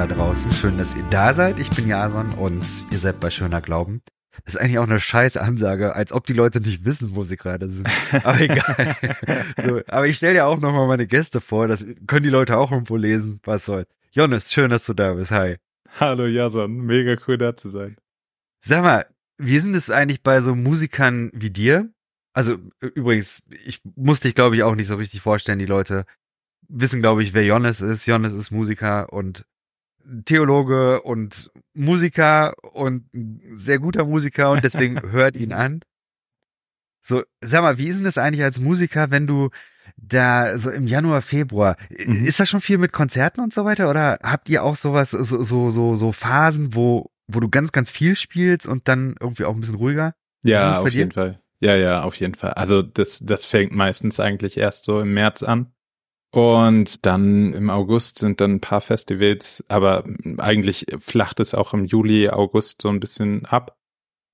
[0.00, 0.50] da draußen.
[0.52, 1.58] Schön, dass ihr da seid.
[1.58, 4.00] Ich bin Jason und ihr seid bei Schöner Glauben.
[4.46, 7.36] Das ist eigentlich auch eine scheiß Ansage, als ob die Leute nicht wissen, wo sie
[7.36, 7.86] gerade sind.
[8.24, 8.96] Aber egal.
[9.62, 11.68] so, aber ich stelle ja auch nochmal meine Gäste vor.
[11.68, 13.40] Das können die Leute auch irgendwo lesen.
[13.44, 13.84] Was soll.
[14.10, 15.32] Jonas, schön, dass du da bist.
[15.32, 15.56] Hi.
[15.98, 17.98] Hallo Jason, mega cool da zu sein.
[18.64, 19.04] Sag mal,
[19.36, 21.90] wie sind es eigentlich bei so Musikern wie dir?
[22.32, 25.58] Also übrigens, ich muss dich, glaube ich, auch nicht so richtig vorstellen.
[25.58, 26.06] Die Leute
[26.70, 28.06] wissen, glaube ich, wer Jonas ist.
[28.06, 29.44] Jonas ist Musiker und
[30.24, 33.04] Theologe und Musiker und
[33.54, 35.80] sehr guter Musiker und deswegen hört ihn an.
[37.02, 39.50] So, sag mal, wie ist denn das eigentlich als Musiker, wenn du
[39.96, 42.24] da so im Januar, Februar, mhm.
[42.24, 45.42] ist das schon viel mit Konzerten und so weiter oder habt ihr auch sowas, so,
[45.42, 49.54] so, so, so Phasen, wo, wo du ganz, ganz viel spielst und dann irgendwie auch
[49.54, 50.14] ein bisschen ruhiger?
[50.42, 51.40] Ja, auf jeden Fall.
[51.60, 52.52] Ja, ja, auf jeden Fall.
[52.52, 55.72] Also das, das fängt meistens eigentlich erst so im März an.
[56.32, 60.04] Und dann im August sind dann ein paar Festivals, aber
[60.38, 63.76] eigentlich flacht es auch im Juli, August so ein bisschen ab.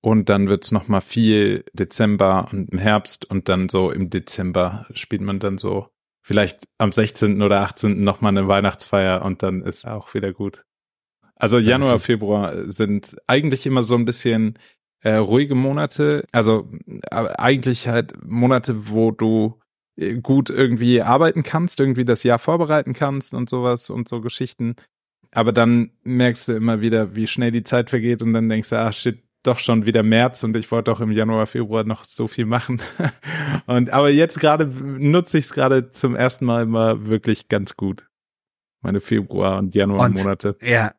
[0.02, 4.86] Und dann wird's noch mal viel Dezember und im Herbst und dann so im Dezember
[4.92, 5.88] spielt man dann so
[6.22, 7.40] vielleicht am 16.
[7.40, 8.04] oder 18.
[8.04, 10.64] noch mal eine Weihnachtsfeier und dann ist auch wieder gut.
[11.34, 14.58] Also Januar, Februar sind eigentlich immer so ein bisschen
[15.00, 16.24] äh, ruhige Monate.
[16.32, 16.70] Also
[17.10, 19.60] äh, eigentlich halt Monate, wo du
[20.22, 24.76] gut irgendwie arbeiten kannst, irgendwie das Jahr vorbereiten kannst und sowas und so Geschichten.
[25.32, 28.78] Aber dann merkst du immer wieder, wie schnell die Zeit vergeht und dann denkst du,
[28.78, 32.28] ah shit, doch schon wieder März und ich wollte doch im Januar, Februar noch so
[32.28, 32.80] viel machen.
[33.66, 38.06] und aber jetzt gerade nutze ich es gerade zum ersten Mal mal wirklich ganz gut.
[38.82, 40.56] Meine Februar und Januar Monate.
[40.62, 40.94] Ja.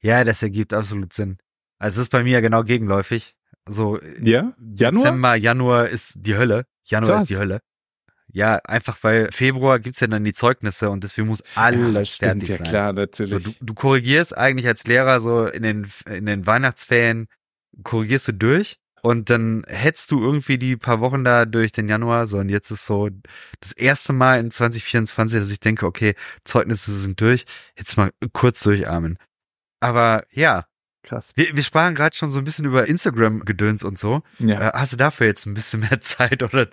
[0.00, 1.38] Ja, das ergibt absolut Sinn.
[1.78, 3.36] Also es ist bei mir genau gegenläufig.
[3.68, 4.52] So ja?
[4.58, 5.04] Januar?
[5.04, 6.66] Dezember, Januar ist die Hölle.
[6.84, 7.22] Januar Krass.
[7.22, 7.60] ist die Hölle.
[8.32, 12.48] Ja, einfach weil Februar gibt's ja dann die Zeugnisse und deswegen muss alles ja, fertig
[12.48, 12.64] ja, sein.
[12.64, 13.30] Ja, klar, natürlich.
[13.30, 17.28] So, du, du korrigierst eigentlich als Lehrer so in den, in den Weihnachtsferien,
[17.84, 22.26] korrigierst du durch und dann hetzt du irgendwie die paar Wochen da durch den Januar.
[22.26, 23.10] So, und jetzt ist so
[23.60, 27.44] das erste Mal in 2024, dass ich denke, okay, Zeugnisse sind durch,
[27.76, 29.18] jetzt mal kurz durcharmen.
[29.80, 30.66] Aber ja,
[31.02, 31.32] Krass.
[31.34, 34.22] Wir, wir sprachen gerade schon so ein bisschen über Instagram-Gedöns und so.
[34.38, 34.68] Ja.
[34.68, 36.68] Äh, hast du dafür jetzt ein bisschen mehr Zeit oder?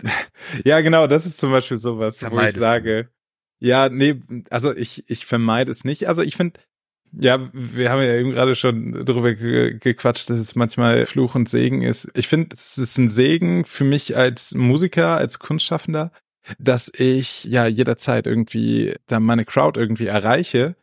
[0.63, 3.67] ja, genau, das ist zum Beispiel sowas, wo ich sage, du?
[3.67, 6.07] ja, nee, also ich, ich vermeide es nicht.
[6.07, 6.59] Also ich finde,
[7.11, 11.49] ja, wir haben ja eben gerade schon drüber ge gequatscht, dass es manchmal Fluch und
[11.49, 12.07] Segen ist.
[12.13, 16.11] Ich finde, es ist ein Segen für mich als Musiker, als Kunstschaffender,
[16.59, 20.75] dass ich ja jederzeit irgendwie da meine Crowd irgendwie erreiche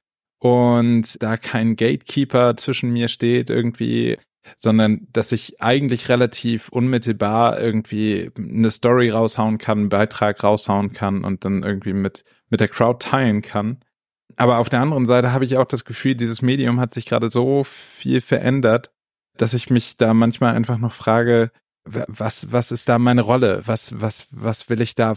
[0.46, 4.16] und da kein Gatekeeper zwischen mir steht irgendwie,
[4.56, 11.24] sondern dass ich eigentlich relativ unmittelbar irgendwie eine Story raushauen kann, einen Beitrag raushauen kann
[11.24, 13.80] und dann irgendwie mit, mit der Crowd teilen kann.
[14.36, 17.30] Aber auf der anderen Seite habe ich auch das Gefühl, dieses Medium hat sich gerade
[17.30, 18.92] so viel verändert,
[19.36, 21.50] dass ich mich da manchmal einfach noch frage,
[21.84, 23.62] was, was ist da meine Rolle?
[23.64, 25.14] Was, was, was will ich da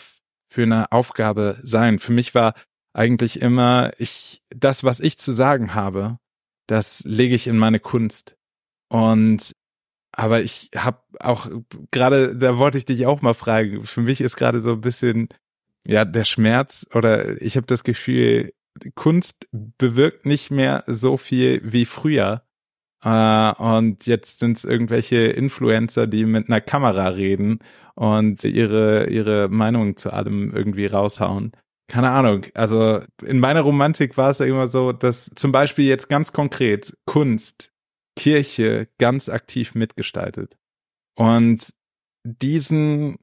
[0.49, 1.99] für eine Aufgabe sein?
[1.99, 2.53] Für mich war
[2.99, 6.19] eigentlich immer, ich, das, was ich zu sagen habe,
[6.67, 8.35] das lege ich in meine Kunst.
[8.89, 9.55] Und
[10.11, 11.47] aber ich habe auch
[11.91, 13.83] gerade, da wollte ich dich auch mal fragen.
[13.83, 15.29] Für mich ist gerade so ein bisschen
[15.87, 18.53] ja der Schmerz oder ich habe das Gefühl,
[18.95, 22.43] Kunst bewirkt nicht mehr so viel wie früher.
[23.05, 27.59] Uh, und jetzt sind es irgendwelche Influencer, die mit einer Kamera reden
[27.95, 31.53] und ihre ihre Meinung zu allem irgendwie raushauen
[31.89, 36.07] keine Ahnung, also in meiner Romantik war es ja immer so, dass zum Beispiel jetzt
[36.07, 37.71] ganz konkret Kunst,
[38.15, 40.57] Kirche ganz aktiv mitgestaltet.
[41.15, 41.73] Und
[42.23, 43.17] diesen,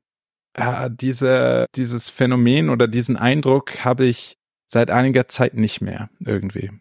[0.54, 6.72] äh, diese, dieses Phänomen oder diesen Eindruck habe ich seit einiger Zeit nicht mehr irgendwie.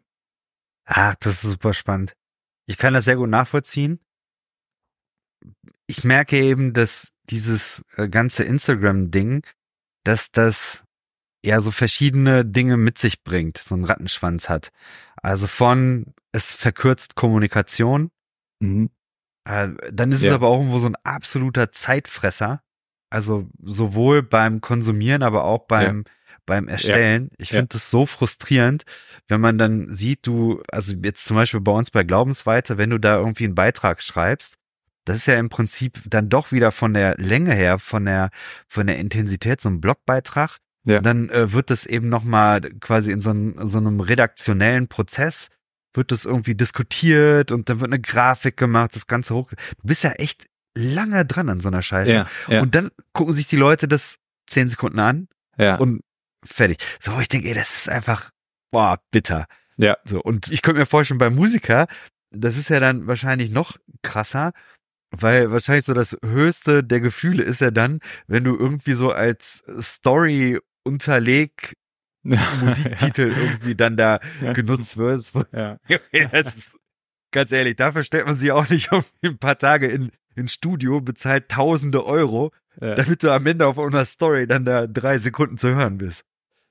[0.85, 2.13] Ach, das ist super spannend.
[2.67, 3.99] Ich kann das sehr gut nachvollziehen.
[5.85, 9.45] Ich merke eben, dass dieses äh, ganze Instagram-Ding,
[10.03, 10.84] dass das
[11.45, 14.71] ja so verschiedene Dinge mit sich bringt, so einen Rattenschwanz hat.
[15.21, 18.11] Also von es verkürzt Kommunikation,
[18.59, 18.89] mhm.
[19.45, 20.29] äh, dann ist ja.
[20.29, 22.61] es aber auch irgendwo so ein absoluter Zeitfresser.
[23.09, 26.11] Also sowohl beim Konsumieren, aber auch beim ja.
[26.45, 27.29] beim Erstellen.
[27.31, 27.35] Ja.
[27.39, 28.83] Ich finde das so frustrierend,
[29.27, 32.99] wenn man dann sieht, du, also jetzt zum Beispiel bei uns bei Glaubensweite, wenn du
[32.99, 34.57] da irgendwie einen Beitrag schreibst,
[35.05, 38.31] das ist ja im Prinzip dann doch wieder von der Länge her, von der,
[38.67, 40.57] von der Intensität so ein Blogbeitrag.
[40.85, 41.01] Ja.
[41.01, 45.49] Dann äh, wird das eben nochmal quasi in so, ein, so einem redaktionellen Prozess
[45.95, 49.49] wird das irgendwie diskutiert und dann wird eine Grafik gemacht, das Ganze hoch.
[49.49, 50.45] Du bist ja echt
[50.77, 52.13] lange dran an so einer Scheiße.
[52.13, 52.61] Ja, ja.
[52.61, 54.17] Und dann gucken sich die Leute das
[54.47, 55.27] zehn Sekunden an
[55.57, 55.77] ja.
[55.77, 56.01] und
[56.43, 56.77] fertig.
[56.99, 58.29] So, ich denke, ey, das ist einfach,
[58.71, 59.47] boah, bitter.
[59.77, 59.97] Ja.
[60.03, 61.87] So, und ich könnte mir vorstellen, bei Musiker,
[62.31, 64.51] das ist ja dann wahrscheinlich noch krasser,
[65.11, 69.63] weil wahrscheinlich so das höchste der Gefühle ist ja dann, wenn du irgendwie so als
[69.79, 71.73] Story unterleg
[72.23, 74.19] Musiktitel irgendwie dann da
[74.53, 75.35] genutzt wirst.
[75.51, 75.77] Ja.
[76.11, 76.77] ist,
[77.31, 81.01] ganz ehrlich, dafür stellt man sich auch nicht irgendwie ein paar Tage in, in Studio,
[81.01, 82.51] bezahlt tausende Euro,
[82.81, 82.95] ja.
[82.95, 86.25] damit du am Ende auf einer Story dann da drei Sekunden zu hören bist.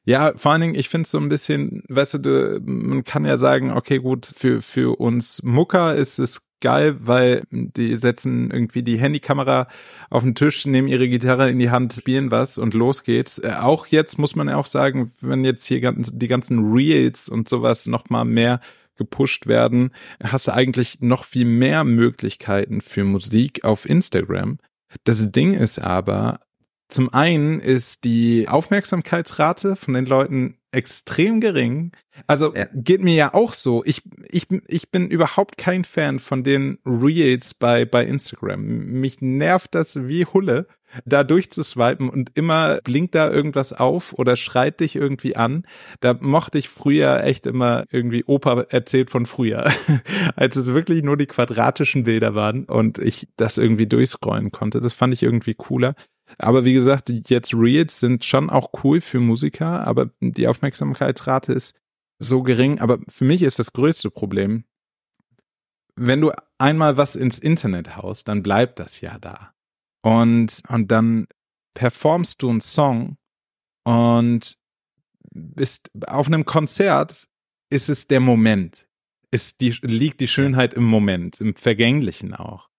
[0.06, 3.38] Ja, vor allen Dingen, ich finde es so ein bisschen, weißt du, man kann ja
[3.38, 8.98] sagen, okay, gut, für, für uns Mucker ist es geil, weil die setzen irgendwie die
[8.98, 9.68] Handykamera
[10.10, 13.38] auf den Tisch, nehmen ihre Gitarre in die Hand, spielen was und los geht's.
[13.38, 17.48] Äh, auch jetzt muss man ja auch sagen, wenn jetzt hier die ganzen Reels und
[17.48, 18.60] sowas noch mal mehr
[18.96, 19.90] gepusht werden,
[20.22, 24.58] hast du eigentlich noch viel mehr Möglichkeiten für Musik auf Instagram.
[25.04, 26.40] Das Ding ist aber,
[26.88, 31.92] zum einen ist die Aufmerksamkeitsrate von den Leuten extrem gering.
[32.26, 32.66] Also ja.
[32.74, 33.84] geht mir ja auch so.
[33.84, 38.60] Ich, ich, ich bin überhaupt kein Fan von den Reels bei, bei Instagram.
[38.60, 40.66] Mich nervt das wie Hulle,
[41.04, 45.64] da durchzuswipen und immer blinkt da irgendwas auf oder schreit dich irgendwie an.
[46.00, 49.72] Da mochte ich früher echt immer irgendwie Opa erzählt von früher,
[50.36, 54.80] als es wirklich nur die quadratischen Bilder waren und ich das irgendwie durchscrollen konnte.
[54.80, 55.94] Das fand ich irgendwie cooler.
[56.38, 61.74] Aber wie gesagt, jetzt Reels sind schon auch cool für Musiker, aber die Aufmerksamkeitsrate ist
[62.18, 62.80] so gering.
[62.80, 64.64] Aber für mich ist das größte Problem,
[65.96, 69.54] wenn du einmal was ins Internet haust, dann bleibt das ja da.
[70.02, 71.26] Und, und dann
[71.74, 73.16] performst du einen Song
[73.84, 74.56] und
[75.30, 77.26] bist auf einem Konzert
[77.70, 78.88] ist es der Moment.
[79.30, 82.70] Ist die, liegt die Schönheit im Moment, im Vergänglichen auch.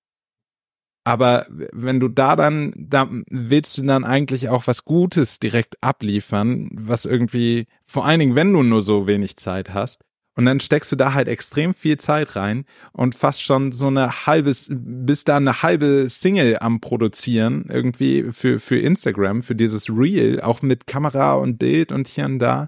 [1.06, 6.70] Aber wenn du da dann, da willst du dann eigentlich auch was Gutes direkt abliefern,
[6.74, 10.02] was irgendwie, vor allen Dingen, wenn du nur so wenig Zeit hast.
[10.38, 14.26] Und dann steckst du da halt extrem viel Zeit rein und fast schon so eine
[14.26, 20.42] halbes, bis da eine halbe Single am Produzieren irgendwie für, für Instagram, für dieses Reel,
[20.42, 22.68] auch mit Kamera und Bild und hier und da.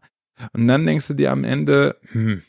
[0.53, 2.43] Und dann denkst du dir am Ende, hm,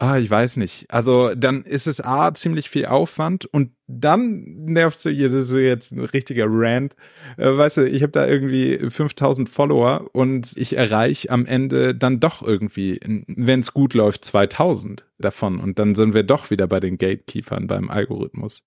[0.00, 0.88] Ah, ich weiß nicht.
[0.90, 5.90] Also dann ist es A, ziemlich viel Aufwand und dann nervt sie, das ist jetzt
[5.90, 6.94] ein richtiger Rant.
[7.36, 12.20] Äh, weißt du, ich habe da irgendwie 5000 Follower und ich erreiche am Ende dann
[12.20, 16.78] doch irgendwie, wenn es gut läuft, 2000 davon und dann sind wir doch wieder bei
[16.78, 18.62] den Gatekeepern beim Algorithmus.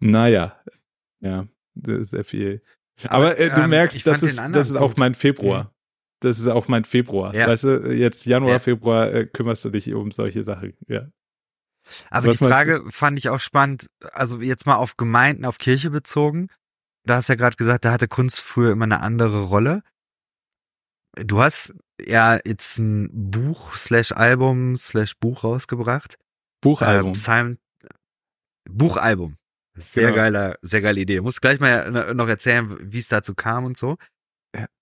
[0.00, 0.56] Naja,
[1.20, 2.62] ja, sehr viel.
[3.04, 5.71] Aber, äh, du ähm, merkst, das ist, das ist auch mein Februar
[6.24, 7.34] das ist auch mein Februar.
[7.34, 7.48] Ja.
[7.48, 8.58] Weißt du, jetzt Januar, ja.
[8.58, 11.08] Februar äh, kümmerst du dich um solche Sachen, ja.
[12.10, 15.90] Aber Was die Frage fand ich auch spannend, also jetzt mal auf Gemeinden, auf Kirche
[15.90, 16.48] bezogen.
[17.04, 19.82] Du hast ja gerade gesagt, da hatte Kunst früher immer eine andere Rolle.
[21.14, 26.18] Du hast ja jetzt ein Buch slash Album slash Buch rausgebracht.
[26.60, 27.08] Buchalbum.
[27.08, 27.58] Ähm, Simon,
[28.70, 29.36] Buchalbum.
[29.74, 30.16] Sehr genau.
[30.16, 31.20] geiler, sehr geile Idee.
[31.20, 33.96] Muss gleich mal noch erzählen, wie es dazu kam und so.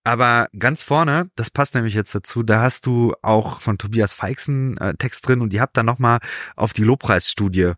[0.03, 4.77] Aber ganz vorne, das passt nämlich jetzt dazu, da hast du auch von Tobias Feixen
[4.79, 6.19] äh, Text drin und die habt dann nochmal
[6.57, 7.75] auf die Lobpreisstudie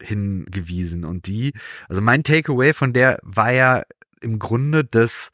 [0.00, 1.04] hingewiesen.
[1.04, 1.52] Und die,
[1.88, 3.82] also mein Takeaway von der war ja
[4.20, 5.30] im Grunde, dass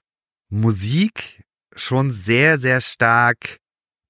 [0.49, 1.45] Musik
[1.75, 3.59] schon sehr, sehr stark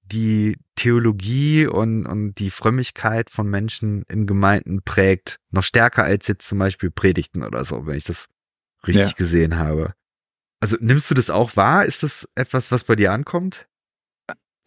[0.03, 5.37] die Theologie und, und die Frömmigkeit von Menschen in Gemeinden prägt.
[5.51, 8.27] Noch stärker als jetzt zum Beispiel Predigten oder so, wenn ich das
[8.85, 9.15] richtig ja.
[9.15, 9.93] gesehen habe.
[10.61, 11.85] Also nimmst du das auch wahr?
[11.85, 13.67] Ist das etwas, was bei dir ankommt?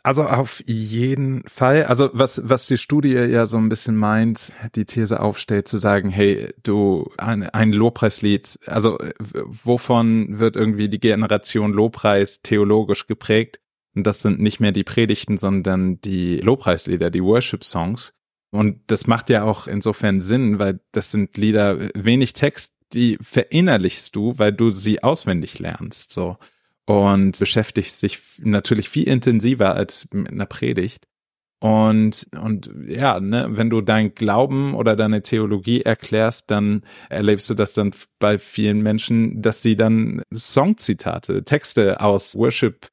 [0.02, 1.84] Also auf jeden Fall.
[1.84, 6.10] Also was, was die Studie ja so ein bisschen meint, die These aufstellt, zu sagen,
[6.10, 13.60] hey, du, ein, ein Lobpreislied, also wovon wird irgendwie die Generation Lobpreis theologisch geprägt?
[13.94, 18.12] Und das sind nicht mehr die Predigten, sondern die Lobpreislieder, die Worship-Songs.
[18.50, 24.14] Und das macht ja auch insofern Sinn, weil das sind Lieder, wenig Text, die verinnerlichst
[24.14, 26.36] du, weil du sie auswendig lernst, so.
[26.86, 31.06] Und beschäftigst dich natürlich viel intensiver als mit einer Predigt.
[31.60, 37.54] Und, und ja, ne, wenn du dein Glauben oder deine Theologie erklärst, dann erlebst du
[37.54, 42.88] das dann bei vielen Menschen, dass sie dann Songzitate, Texte aus Worship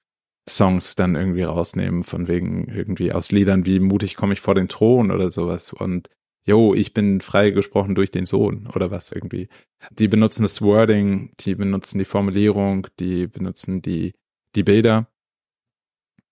[0.48, 4.70] Songs dann irgendwie rausnehmen, von wegen irgendwie aus Liedern wie Mutig komme ich vor den
[4.70, 5.74] Thron oder sowas.
[5.74, 6.10] Und
[6.44, 9.48] yo, ich bin freigesprochen durch den Sohn oder was irgendwie.
[9.92, 14.14] Die benutzen das Wording, die benutzen die Formulierung, die benutzen die,
[14.56, 15.08] die Bilder.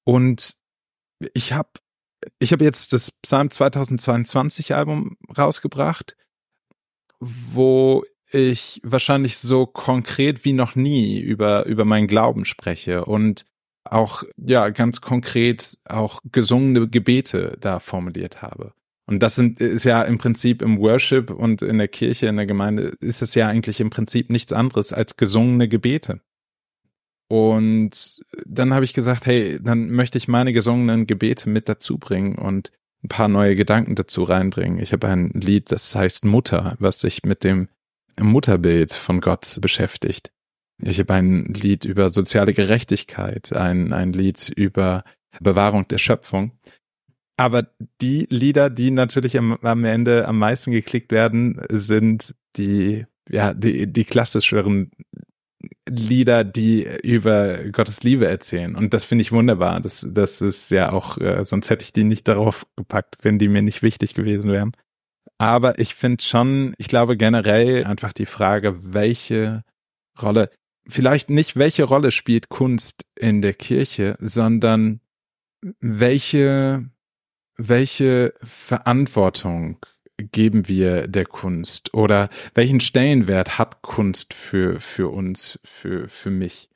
[0.04, 0.54] Und
[1.34, 1.70] ich habe
[2.40, 6.18] ich hab jetzt das Psalm 2022 Album rausgebracht,
[7.20, 13.46] wo ich wahrscheinlich so konkret wie noch nie über, über meinen Glauben spreche und
[13.84, 18.74] auch ja ganz konkret auch gesungene Gebete da formuliert habe.
[19.10, 22.46] Und das sind, ist ja im Prinzip im Worship und in der Kirche, in der
[22.46, 26.22] Gemeinde, ist es ja eigentlich im Prinzip nichts anderes als gesungene Gebete.
[27.28, 32.36] Und dann habe ich gesagt, hey, dann möchte ich meine gesungenen Gebete mit dazu bringen
[32.36, 32.72] und
[33.04, 34.78] ein paar neue Gedanken dazu reinbringen.
[34.78, 37.68] Ich habe ein Lied, das heißt Mutter, was sich mit dem
[38.22, 40.32] Mutterbild von Gott beschäftigt.
[40.78, 45.04] Ich habe ein Lied über soziale Gerechtigkeit, ein, ein Lied über
[45.40, 46.52] Bewahrung der Schöpfung.
[47.40, 47.68] Aber
[48.02, 53.88] die Lieder, die natürlich am, am Ende am meisten geklickt werden, sind die, ja, die,
[53.88, 54.92] die klassischeren
[55.88, 58.76] Lieder, die über Gottes Liebe erzählen.
[58.76, 59.80] Und das finde ich wunderbar.
[59.80, 63.48] Das, das ist ja auch, äh, sonst hätte ich die nicht darauf gepackt, wenn die
[63.48, 64.74] mir nicht wichtig gewesen wären.
[65.38, 69.64] Aber ich finde schon, ich glaube generell einfach die Frage, welche
[70.22, 70.50] Rolle,
[70.86, 75.00] vielleicht nicht welche Rolle spielt Kunst in der Kirche, sondern
[75.80, 76.90] welche,
[77.60, 79.78] welche Verantwortung
[80.18, 86.70] geben wir der Kunst oder welchen Stellenwert hat Kunst für, für uns, für, für mich?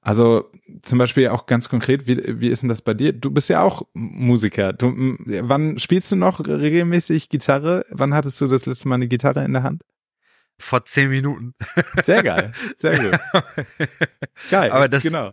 [0.00, 0.50] Also
[0.82, 3.12] zum Beispiel auch ganz konkret, wie, wie ist denn das bei dir?
[3.12, 4.72] Du bist ja auch Musiker.
[4.72, 7.84] Du, wann spielst du noch regelmäßig Gitarre?
[7.90, 9.82] Wann hattest du das letzte Mal eine Gitarre in der Hand?
[10.60, 11.54] Vor zehn Minuten.
[12.02, 13.20] Sehr geil, sehr gut.
[14.50, 15.32] geil, aber das, genau.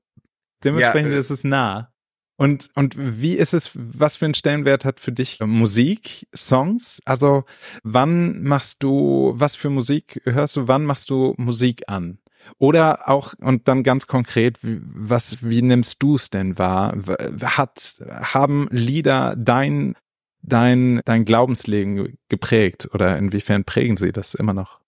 [0.63, 1.94] Dementsprechend ja, ist es nah.
[2.37, 7.01] Und, und wie ist es, was für einen Stellenwert hat für dich Musik, Songs?
[7.05, 7.45] Also
[7.83, 12.19] wann machst du, was für Musik hörst du, wann machst du Musik an?
[12.57, 16.95] Oder auch, und dann ganz konkret, was, wie nimmst du es denn wahr?
[17.41, 19.95] Hat, haben Lieder dein,
[20.41, 24.79] dein, dein Glaubensleben geprägt oder inwiefern prägen sie das immer noch?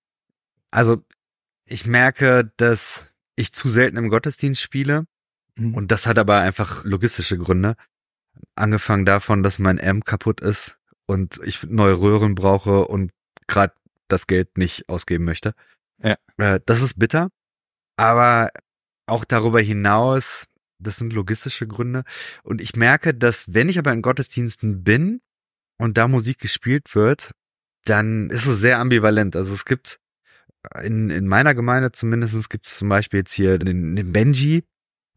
[0.69, 1.03] Also,
[1.65, 5.05] ich merke, dass ich zu selten im Gottesdienst spiele
[5.57, 5.75] Mhm.
[5.75, 7.75] Und das hat aber einfach logistische Gründe.
[8.55, 13.11] Angefangen davon, dass mein M kaputt ist und ich neue Röhren brauche und
[13.47, 13.73] gerade
[14.07, 15.53] das Geld nicht ausgeben möchte.
[16.01, 16.17] Ja.
[16.37, 17.29] Äh, das ist bitter.
[17.97, 18.51] Aber
[19.07, 20.45] auch darüber hinaus,
[20.79, 22.03] das sind logistische Gründe.
[22.43, 25.21] Und ich merke, dass wenn ich aber in Gottesdiensten bin
[25.77, 27.31] und da Musik gespielt wird,
[27.85, 29.35] dann ist es sehr ambivalent.
[29.35, 29.99] Also es gibt
[30.83, 34.65] in, in meiner Gemeinde zumindest gibt es zum Beispiel jetzt hier den, den Benji,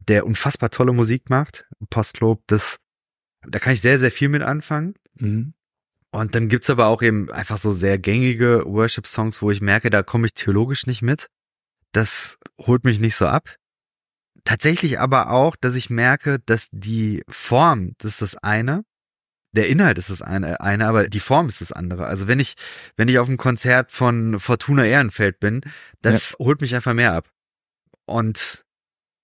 [0.09, 1.67] der unfassbar tolle Musik macht.
[1.91, 2.79] Postlob, das,
[3.43, 4.95] da kann ich sehr, sehr viel mit anfangen.
[5.15, 5.55] Mhm.
[6.13, 10.03] Und dann gibt's aber auch eben einfach so sehr gängige Worship-Songs, wo ich merke, da
[10.03, 11.29] komme ich theologisch nicht mit.
[11.93, 13.57] Das holt mich nicht so ab.
[14.45, 18.85] Tatsächlich aber auch, dass ich merke, dass die Form, das ist das eine,
[19.53, 22.07] der Inhalt ist das eine, eine, aber die Form ist das andere.
[22.07, 22.55] Also wenn ich,
[22.97, 25.63] wenn ich auf einem Konzert von Fortuna Ehrenfeld bin,
[26.03, 26.45] das ja.
[26.45, 27.29] holt mich einfach mehr ab.
[28.07, 28.65] Und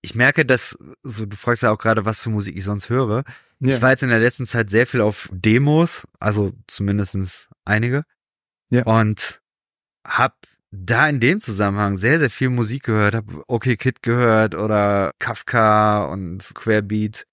[0.07, 3.25] ich merke, dass, so du fragst ja auch gerade, was für Musik ich sonst höre.
[3.59, 3.75] Ja.
[3.75, 8.03] Ich war jetzt in der letzten Zeit sehr viel auf Demos, also zumindestens einige.
[8.69, 8.83] Ja.
[8.83, 9.41] Und
[10.05, 10.37] hab
[10.71, 16.05] da in dem Zusammenhang sehr, sehr viel Musik gehört, hab Okay Kid gehört oder Kafka
[16.05, 17.25] und Squarebeat.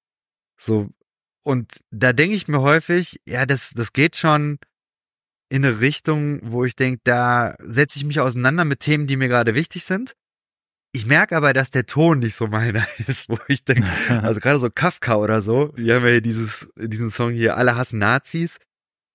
[0.56, 0.88] So.
[1.44, 4.58] Und da denke ich mir häufig, ja, das, das geht schon
[5.48, 9.28] in eine Richtung, wo ich denke, da setze ich mich auseinander mit Themen, die mir
[9.28, 10.16] gerade wichtig sind.
[10.94, 13.84] Ich merke aber, dass der Ton nicht so meiner ist, wo ich denke,
[14.22, 17.74] also gerade so Kafka oder so, die haben ja hier dieses, diesen Song hier, alle
[17.74, 18.58] hassen Nazis.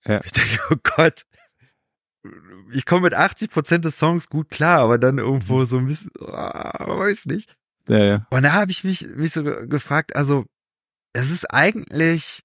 [0.04, 0.20] Ja.
[0.22, 1.24] Ich denke, oh Gott,
[2.72, 6.10] ich komme mit 80 Prozent des Songs gut klar, aber dann irgendwo so ein bisschen,
[6.18, 7.56] oh, weiß nicht.
[7.88, 8.26] Ja, ja.
[8.28, 10.44] Und da habe ich mich, mich so gefragt, also
[11.14, 12.42] es ist eigentlich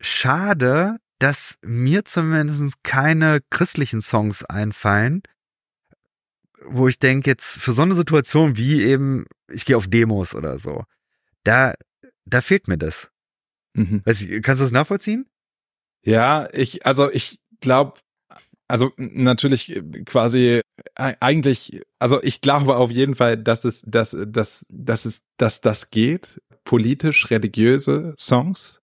[0.00, 5.22] schade, dass mir zumindest keine christlichen Songs einfallen,
[6.66, 10.58] wo ich denke, jetzt für so eine Situation wie eben, ich gehe auf Demos oder
[10.58, 10.84] so,
[11.42, 11.74] da,
[12.24, 13.10] da fehlt mir das.
[13.74, 14.02] Mhm.
[14.04, 15.26] Weiß ich, kannst du das nachvollziehen?
[16.04, 17.94] Ja, ich, also ich glaube,
[18.68, 20.62] also natürlich quasi
[20.94, 25.90] eigentlich, also ich glaube auf jeden Fall, dass es, dass, dass, dass es, dass das
[25.90, 26.40] geht.
[26.64, 28.80] Politisch religiöse Songs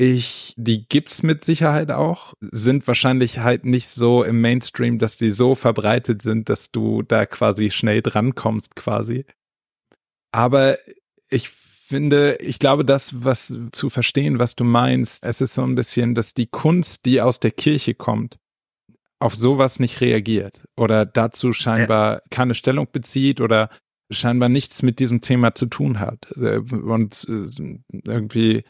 [0.00, 5.30] ich, die gibt's mit Sicherheit auch, sind wahrscheinlich halt nicht so im Mainstream, dass die
[5.30, 9.26] so verbreitet sind, dass du da quasi schnell drankommst quasi.
[10.32, 10.78] Aber
[11.28, 15.74] ich finde, ich glaube, das, was zu verstehen, was du meinst, es ist so ein
[15.74, 18.38] bisschen, dass die Kunst, die aus der Kirche kommt,
[19.18, 22.20] auf sowas nicht reagiert oder dazu scheinbar ja.
[22.30, 23.68] keine Stellung bezieht oder
[24.10, 28.64] scheinbar nichts mit diesem Thema zu tun hat äh, und äh, irgendwie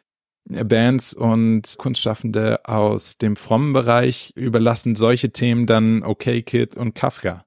[0.44, 7.44] Bands und Kunstschaffende aus dem frommen Bereich überlassen solche Themen dann Okay Kid und Kafka.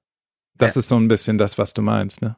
[0.56, 0.80] Das ja.
[0.80, 2.36] ist so ein bisschen das, was du meinst, ne?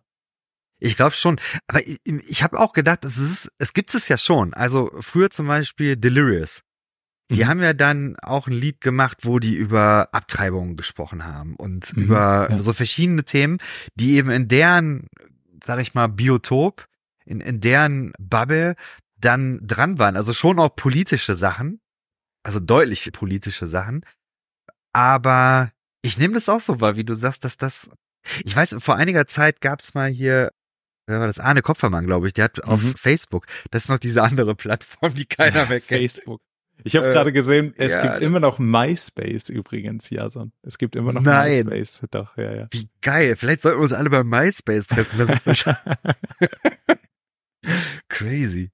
[0.78, 1.40] Ich glaube schon.
[1.68, 4.52] Aber ich, ich habe auch gedacht, es, ist, es gibt es ja schon.
[4.54, 6.62] Also früher zum Beispiel Delirious.
[7.30, 7.48] Die mhm.
[7.48, 12.04] haben ja dann auch ein Lied gemacht, wo die über Abtreibungen gesprochen haben und mhm,
[12.04, 12.60] über ja.
[12.60, 13.58] so verschiedene Themen,
[13.94, 15.08] die eben in deren,
[15.62, 16.86] sag ich mal, Biotop,
[17.24, 18.76] in, in deren Bubble
[19.26, 20.16] dann dran waren.
[20.16, 21.80] Also schon auch politische Sachen,
[22.42, 24.04] also deutlich politische Sachen.
[24.92, 27.90] Aber ich nehme das auch so wahr, wie du sagst, dass das.
[28.44, 30.50] Ich weiß, vor einiger Zeit gab es mal hier
[31.06, 31.38] wer war das?
[31.38, 32.72] Arne Kopfermann, glaube ich, der hat mhm.
[32.72, 36.00] auf Facebook, das ist noch diese andere Plattform, die keiner ja, mehr kennt.
[36.00, 36.40] Facebook.
[36.84, 40.52] Ich habe äh, gerade gesehen, es ja, gibt immer noch MySpace übrigens, Jason.
[40.62, 41.66] Es gibt immer noch nein.
[41.66, 42.06] MySpace.
[42.10, 42.68] Doch, ja, ja.
[42.70, 43.34] Wie geil.
[43.36, 45.20] Vielleicht sollten wir uns alle bei MySpace treffen.
[45.20, 45.64] Ist
[48.08, 48.70] Crazy.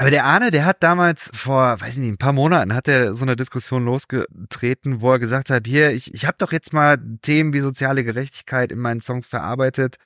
[0.00, 3.14] Aber der Arne, der hat damals vor, weiß ich nicht, ein paar Monaten hat er
[3.14, 6.96] so eine Diskussion losgetreten, wo er gesagt hat, hier, ich, ich habe doch jetzt mal
[7.20, 9.96] Themen wie soziale Gerechtigkeit in meinen Songs verarbeitet,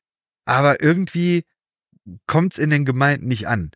[0.47, 1.45] aber irgendwie
[2.27, 3.71] kommt's in den Gemeinden nicht an.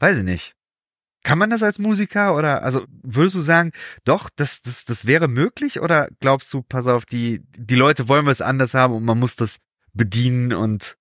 [0.00, 0.56] Weiß ich nicht.
[1.22, 3.70] Kann man das als Musiker oder also würdest du sagen,
[4.02, 8.26] doch, das, das, das wäre möglich oder glaubst du, pass auf, die, die Leute wollen
[8.26, 9.58] was anders haben und man muss das
[9.92, 10.96] bedienen und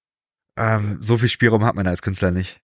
[0.58, 2.62] ähm, so viel Spielraum hat man als Künstler nicht?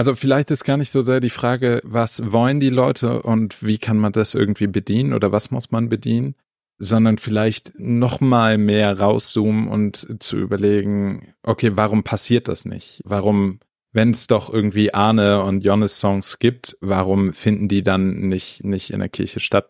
[0.00, 3.76] Also vielleicht ist gar nicht so sehr die Frage, was wollen die Leute und wie
[3.76, 6.36] kann man das irgendwie bedienen oder was muss man bedienen,
[6.78, 13.02] sondern vielleicht noch mal mehr rauszoomen und zu überlegen, okay, warum passiert das nicht?
[13.04, 13.60] Warum
[13.92, 18.94] wenn es doch irgendwie Arne und Jonas Songs gibt, warum finden die dann nicht, nicht
[18.94, 19.68] in der Kirche statt?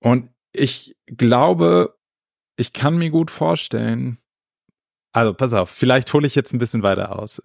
[0.00, 1.94] Und ich glaube,
[2.56, 4.16] ich kann mir gut vorstellen,
[5.12, 7.42] also pass auf, vielleicht hole ich jetzt ein bisschen weiter aus.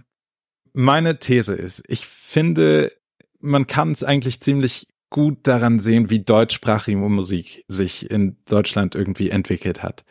[0.73, 2.91] Meine These ist, ich finde,
[3.39, 9.29] man kann es eigentlich ziemlich gut daran sehen, wie deutschsprachige Musik sich in Deutschland irgendwie
[9.29, 10.05] entwickelt hat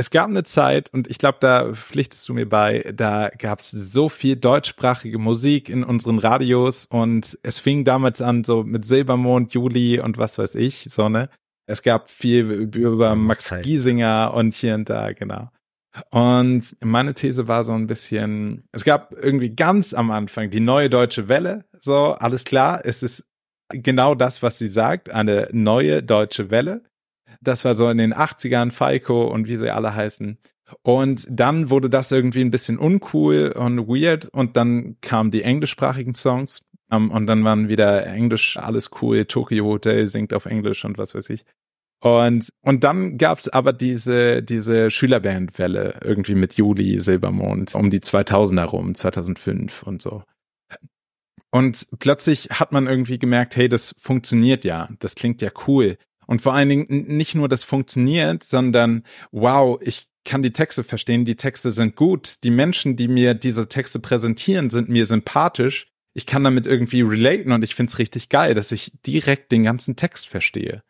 [0.00, 3.70] es gab eine Zeit, und ich glaube, da pflichtest du mir bei, da gab es
[3.70, 9.52] so viel deutschsprachige Musik in unseren Radios und es fing damals an so mit Silbermond,
[9.52, 11.28] Juli und was weiß ich, so, ne?
[11.66, 15.50] Es gab viel über Max Giesinger und hier und da, genau.
[16.10, 20.88] Und meine These war so ein bisschen, es gab irgendwie ganz am Anfang die neue
[20.88, 23.24] deutsche Welle, so, alles klar, es ist
[23.70, 26.84] genau das, was sie sagt, eine neue deutsche Welle.
[27.40, 30.38] Das war so in den 80ern, Falco und wie sie alle heißen.
[30.82, 36.14] Und dann wurde das irgendwie ein bisschen uncool und weird und dann kamen die englischsprachigen
[36.14, 40.84] Songs um, ähm, und dann waren wieder Englisch alles cool, Tokyo Hotel singt auf Englisch
[40.84, 41.44] und was weiß ich.
[42.00, 48.64] Und, und dann gab's aber diese, diese Schülerbandwelle irgendwie mit Juli Silbermond um die 2000er
[48.64, 50.22] rum, 2005 und so.
[51.50, 55.96] Und plötzlich hat man irgendwie gemerkt, hey, das funktioniert ja, das klingt ja cool.
[56.26, 61.24] Und vor allen Dingen nicht nur das funktioniert, sondern wow, ich kann die Texte verstehen,
[61.24, 65.88] die Texte sind gut, die Menschen, die mir diese Texte präsentieren, sind mir sympathisch.
[66.14, 69.96] Ich kann damit irgendwie relaten und ich find's richtig geil, dass ich direkt den ganzen
[69.96, 70.82] Text verstehe.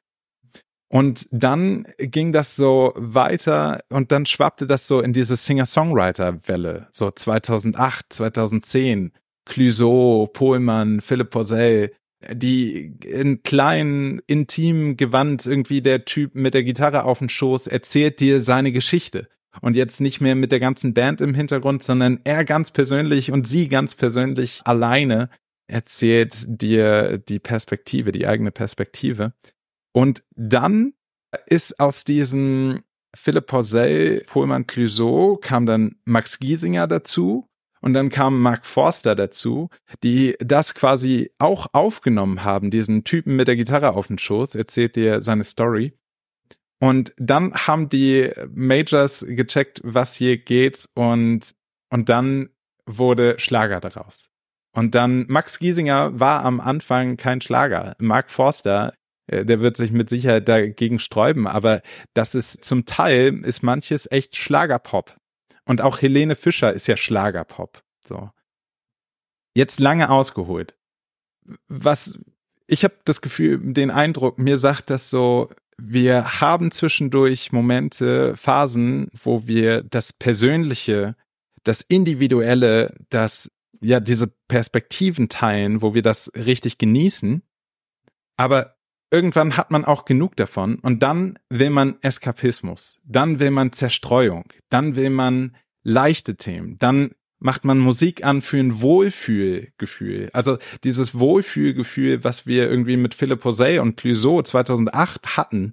[0.92, 7.10] Und dann ging das so weiter und dann schwappte das so in diese Singer-Songwriter-Welle, so
[7.10, 9.12] 2008, 2010.
[9.46, 11.92] Clouseau, Pohlmann, Philipp Porzell,
[12.32, 18.20] die in kleinen, intimen Gewand irgendwie der Typ mit der Gitarre auf dem Schoß erzählt
[18.20, 19.28] dir seine Geschichte.
[19.60, 23.48] Und jetzt nicht mehr mit der ganzen Band im Hintergrund, sondern er ganz persönlich und
[23.48, 25.30] sie ganz persönlich alleine
[25.66, 29.32] erzählt dir die Perspektive, die eigene Perspektive.
[29.92, 30.94] Und dann
[31.46, 32.82] ist aus diesem
[33.14, 37.48] Philipp Porzell, Pohlmann Clouseau kam dann Max Giesinger dazu
[37.80, 39.68] und dann kam Mark Forster dazu,
[40.02, 44.96] die das quasi auch aufgenommen haben, diesen Typen mit der Gitarre auf dem Schoß, erzählt
[44.96, 45.94] dir seine Story.
[46.78, 51.54] Und dann haben die Majors gecheckt, was hier geht und,
[51.90, 52.50] und dann
[52.86, 54.30] wurde Schlager daraus.
[54.72, 57.96] Und dann Max Giesinger war am Anfang kein Schlager.
[57.98, 58.99] Mark Forster, äh,
[59.30, 61.82] der wird sich mit Sicherheit dagegen sträuben, aber
[62.14, 65.16] das ist zum Teil ist manches echt Schlagerpop.
[65.64, 67.82] Und auch Helene Fischer ist ja Schlagerpop.
[68.04, 68.30] So.
[69.54, 70.76] Jetzt lange ausgeholt.
[71.68, 72.18] Was,
[72.66, 79.08] ich habe das Gefühl, den Eindruck, mir sagt das so, wir haben zwischendurch Momente, Phasen,
[79.12, 81.16] wo wir das Persönliche,
[81.64, 87.42] das Individuelle, das, ja, diese Perspektiven teilen, wo wir das richtig genießen.
[88.36, 88.76] Aber
[89.10, 94.44] irgendwann hat man auch genug davon und dann will man Eskapismus, dann will man Zerstreuung,
[94.68, 100.30] dann will man leichte Themen, dann macht man Musik an für ein Wohlfühlgefühl.
[100.32, 105.72] Also dieses Wohlfühlgefühl, was wir irgendwie mit Philipp José und Clouseau 2008 hatten,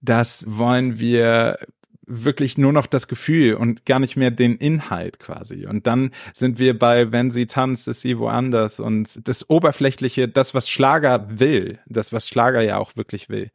[0.00, 1.58] das wollen wir
[2.06, 5.66] wirklich nur noch das Gefühl und gar nicht mehr den Inhalt quasi.
[5.66, 10.54] Und dann sind wir bei, wenn sie tanzt, ist sie woanders und das Oberflächliche, das,
[10.54, 13.50] was Schlager will, das, was Schlager ja auch wirklich will.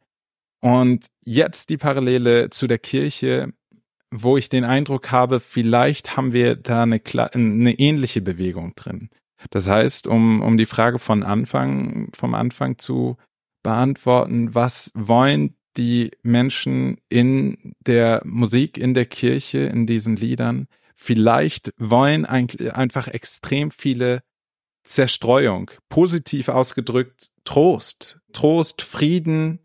[0.60, 3.52] Und jetzt die Parallele zu der Kirche,
[4.10, 7.00] wo ich den Eindruck habe, vielleicht haben wir da eine,
[7.34, 9.10] eine ähnliche Bewegung drin.
[9.50, 13.16] Das heißt, um, um die Frage von Anfang, vom Anfang zu
[13.62, 20.66] beantworten, was wollen die Menschen in der Musik, in der Kirche, in diesen Liedern?
[20.94, 24.22] Vielleicht wollen einfach extrem viele
[24.84, 29.60] Zerstreuung, positiv ausgedrückt Trost, Trost, Frieden,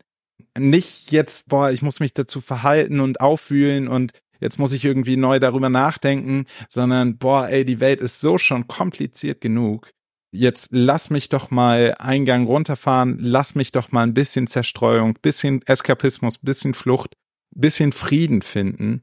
[0.56, 5.16] nicht jetzt, boah, ich muss mich dazu verhalten und auffühlen und jetzt muss ich irgendwie
[5.16, 9.90] neu darüber nachdenken, sondern boah, ey, die Welt ist so schon kompliziert genug.
[10.34, 15.62] Jetzt lass mich doch mal Eingang runterfahren, lass mich doch mal ein bisschen Zerstreuung, bisschen
[15.62, 17.14] Eskapismus, bisschen Flucht,
[17.54, 19.02] bisschen Frieden finden.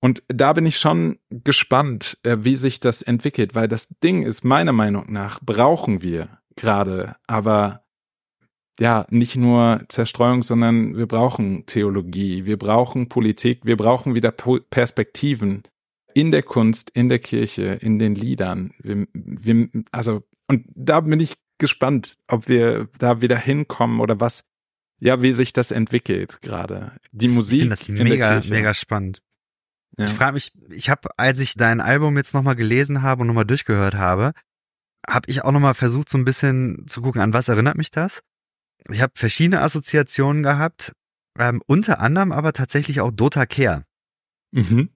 [0.00, 4.44] Und da bin ich schon gespannt, äh, wie sich das entwickelt, weil das Ding ist
[4.44, 7.84] meiner Meinung nach brauchen wir gerade, aber
[8.80, 15.62] ja, nicht nur Zerstreuung, sondern wir brauchen Theologie, wir brauchen Politik, wir brauchen wieder Perspektiven
[16.14, 18.72] in der Kunst, in der Kirche, in den Liedern.
[18.78, 24.44] Wir, wir, also, und da bin ich gespannt, ob wir da wieder hinkommen oder was,
[25.00, 26.92] ja, wie sich das entwickelt gerade.
[27.12, 27.54] Die Musik.
[27.54, 29.20] Ich finde das mega, mega spannend.
[29.96, 30.06] Ja.
[30.06, 33.44] Ich frage mich, ich habe, als ich dein Album jetzt nochmal gelesen habe und nochmal
[33.44, 34.32] durchgehört habe,
[35.06, 38.22] habe ich auch nochmal versucht, so ein bisschen zu gucken, an was erinnert mich das?
[38.90, 40.92] ich habe verschiedene Assoziationen gehabt,
[41.38, 43.84] ähm, unter anderem aber tatsächlich auch Dota Care.
[44.52, 44.90] Mhm.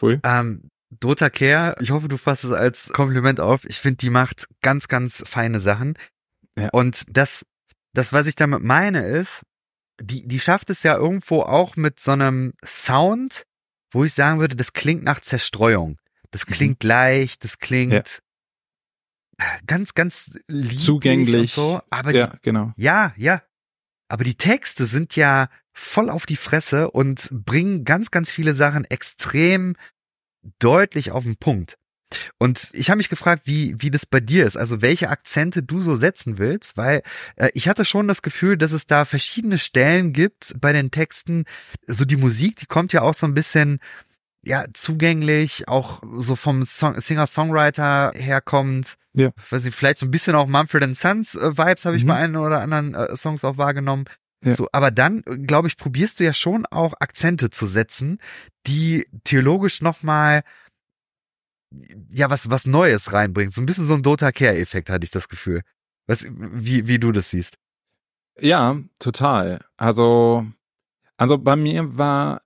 [0.00, 0.20] Cool.
[0.24, 3.64] Ähm, Dota Care, ich hoffe, du fasst es als Kompliment auf.
[3.64, 5.94] Ich finde, die macht ganz, ganz feine Sachen.
[6.58, 6.68] Ja.
[6.70, 7.44] Und das,
[7.94, 9.42] das, was ich damit meine, ist,
[10.00, 13.44] die, die schafft es ja irgendwo auch mit so einem Sound,
[13.92, 15.98] wo ich sagen würde, das klingt nach Zerstreuung.
[16.30, 16.52] Das mhm.
[16.52, 16.88] klingt mhm.
[16.88, 18.02] leicht, das klingt ja
[19.66, 20.30] ganz, ganz
[20.78, 21.52] zugänglich.
[21.52, 21.80] so.
[21.90, 22.72] Aber ja, die, genau.
[22.76, 23.42] Ja, ja.
[24.14, 28.84] Aber die Texte sind ja voll auf die Fresse und bringen ganz, ganz viele Sachen
[28.84, 29.74] extrem
[30.60, 31.74] deutlich auf den Punkt.
[32.38, 35.80] Und ich habe mich gefragt, wie, wie das bei dir ist, also welche Akzente du
[35.80, 37.02] so setzen willst, weil
[37.34, 41.44] äh, ich hatte schon das Gefühl, dass es da verschiedene Stellen gibt bei den Texten.
[41.88, 43.80] So die Musik, die kommt ja auch so ein bisschen
[44.44, 48.94] ja zugänglich, auch so vom Song Singer-Songwriter herkommt.
[49.12, 49.30] Ja.
[49.50, 52.08] Weiß ich, vielleicht so ein bisschen auch Mumford Sons äh, Vibes habe ich mhm.
[52.08, 54.04] bei einen oder anderen äh, Songs auch wahrgenommen.
[54.44, 54.54] Ja.
[54.54, 58.18] So, aber dann, glaube ich, probierst du ja schon auch Akzente zu setzen,
[58.66, 60.42] die theologisch nochmal
[62.10, 63.52] ja was was Neues reinbringt.
[63.52, 65.62] So ein bisschen so ein Dota Care Effekt hatte ich das Gefühl.
[66.06, 67.56] Was wie wie du das siehst?
[68.38, 69.64] Ja, total.
[69.76, 70.46] Also
[71.16, 72.42] also bei mir war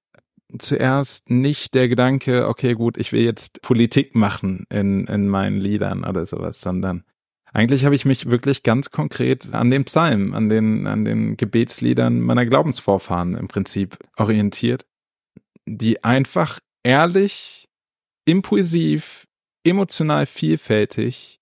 [0.57, 6.05] zuerst nicht der Gedanke, okay, gut, ich will jetzt Politik machen in, in meinen Liedern
[6.05, 7.05] oder sowas, sondern
[7.53, 12.21] eigentlich habe ich mich wirklich ganz konkret an dem Psalm, an den, an den Gebetsliedern
[12.21, 14.87] meiner Glaubensvorfahren im Prinzip orientiert,
[15.67, 17.69] die einfach ehrlich,
[18.25, 19.27] impulsiv,
[19.65, 21.41] emotional vielfältig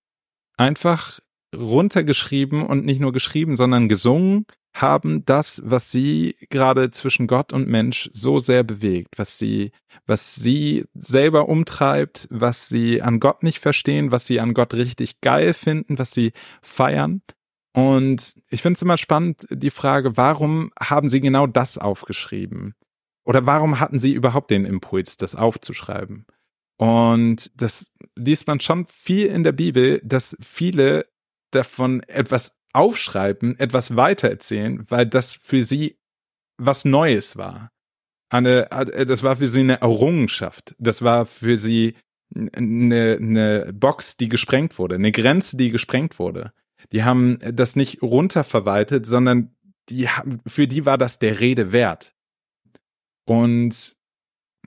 [0.56, 1.20] einfach
[1.56, 7.66] runtergeschrieben und nicht nur geschrieben, sondern gesungen haben das, was sie gerade zwischen Gott und
[7.66, 9.72] Mensch so sehr bewegt, was sie,
[10.06, 15.20] was sie selber umtreibt, was sie an Gott nicht verstehen, was sie an Gott richtig
[15.22, 17.22] geil finden, was sie feiern.
[17.72, 22.74] Und ich finde es immer spannend, die Frage, warum haben sie genau das aufgeschrieben?
[23.24, 26.26] Oder warum hatten sie überhaupt den Impuls, das aufzuschreiben?
[26.78, 31.06] Und das liest man schon viel in der Bibel, dass viele
[31.50, 35.98] davon etwas aufschreiben, etwas weitererzählen, weil das für sie
[36.58, 37.70] was Neues war.
[38.28, 38.68] Eine,
[39.06, 40.74] das war für sie eine Errungenschaft.
[40.78, 41.94] Das war für sie
[42.34, 46.52] eine, eine Box, die gesprengt wurde, eine Grenze, die gesprengt wurde.
[46.92, 49.56] Die haben das nicht runterverwaltet, sondern
[49.88, 52.14] die haben, für die war das der Rede wert.
[53.24, 53.96] Und,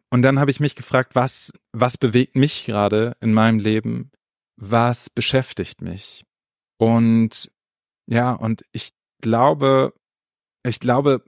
[0.10, 4.12] und dann habe ich mich gefragt, was, was bewegt mich gerade in meinem Leben?
[4.56, 6.26] Was beschäftigt mich?
[6.80, 7.52] Und
[8.08, 9.94] ja, und ich glaube,
[10.64, 11.24] ich glaube,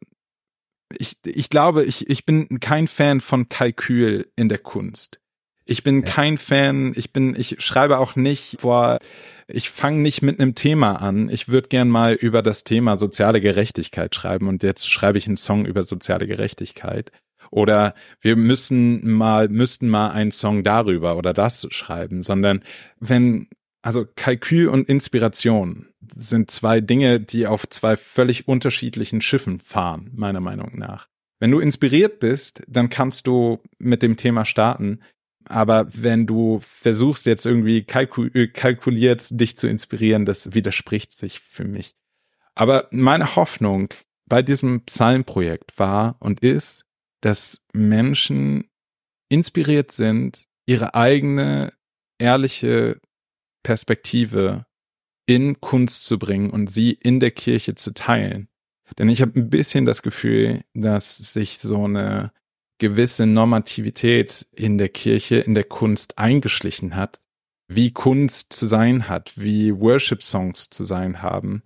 [0.98, 5.20] ich, ich glaube, ich, ich bin kein Fan von Kalkül in der Kunst.
[5.66, 6.06] Ich bin ja.
[6.06, 9.00] kein Fan, ich bin, ich schreibe auch nicht, boah,
[9.48, 11.30] ich fange nicht mit einem Thema an.
[11.30, 15.38] Ich würde gern mal über das Thema soziale Gerechtigkeit schreiben und jetzt schreibe ich einen
[15.38, 17.12] Song über soziale Gerechtigkeit.
[17.52, 22.64] Oder wir müssen mal, müssten mal einen Song darüber oder das schreiben, sondern
[23.00, 23.50] wenn,
[23.82, 30.42] also Kalkül und Inspiration sind zwei Dinge, die auf zwei völlig unterschiedlichen Schiffen fahren, meiner
[30.42, 31.08] Meinung nach.
[31.40, 35.02] Wenn du inspiriert bist, dann kannst du mit dem Thema starten.
[35.46, 41.40] Aber wenn du versuchst jetzt irgendwie kalkul äh, kalkuliert dich zu inspirieren, das widerspricht sich
[41.40, 41.96] für mich.
[42.54, 43.90] Aber meine Hoffnung
[44.28, 46.86] bei diesem Psalmprojekt war und ist,
[47.22, 48.70] dass Menschen
[49.30, 51.74] inspiriert sind, ihre eigene
[52.20, 53.00] ehrliche
[53.64, 54.66] Perspektive
[55.26, 58.48] in Kunst zu bringen und sie in der Kirche zu teilen.
[58.98, 62.32] Denn ich habe ein bisschen das Gefühl, dass sich so eine
[62.80, 67.20] gewisse Normativität in der Kirche, in der Kunst eingeschlichen hat,
[67.68, 71.64] wie Kunst zu sein hat, wie Worship-Songs zu sein haben.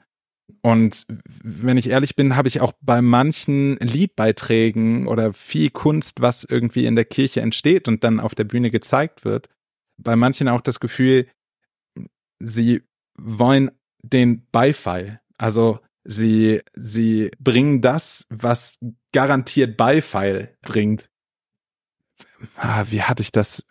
[0.62, 1.08] Und
[1.44, 6.86] wenn ich ehrlich bin, habe ich auch bei manchen Liedbeiträgen oder viel Kunst, was irgendwie
[6.86, 9.50] in der Kirche entsteht und dann auf der Bühne gezeigt wird,
[9.98, 11.28] bei manchen auch das Gefühl,
[12.40, 12.84] sie
[13.18, 13.72] wollen
[14.04, 15.22] den Beifall.
[15.38, 18.78] Also Sie, sie bringen das, was
[19.12, 21.10] garantiert Beifall bringt.
[22.58, 23.66] Ah, wie hatte ich das?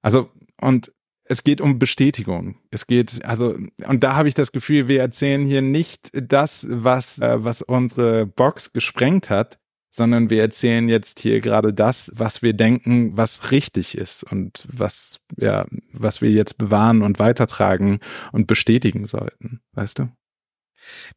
[0.00, 0.92] Also, und
[1.24, 2.60] es geht um Bestätigung.
[2.70, 7.18] Es geht, also, und da habe ich das Gefühl, wir erzählen hier nicht das, was,
[7.18, 9.58] äh, was unsere Box gesprengt hat,
[9.94, 15.20] sondern wir erzählen jetzt hier gerade das, was wir denken, was richtig ist und was,
[15.36, 18.00] ja, was wir jetzt bewahren und weitertragen
[18.32, 19.60] und bestätigen sollten.
[19.72, 20.08] Weißt du?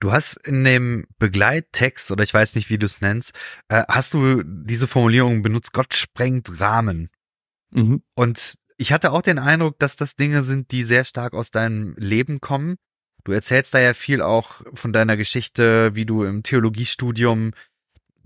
[0.01, 3.31] Du hast in dem Begleittext, oder ich weiß nicht, wie du es nennst,
[3.69, 7.09] äh, hast du diese Formulierung benutzt, Gott sprengt Rahmen.
[7.71, 8.03] Mhm.
[8.13, 11.95] Und ich hatte auch den Eindruck, dass das Dinge sind, die sehr stark aus deinem
[11.97, 12.75] Leben kommen.
[13.23, 17.53] Du erzählst da ja viel auch von deiner Geschichte, wie du im Theologiestudium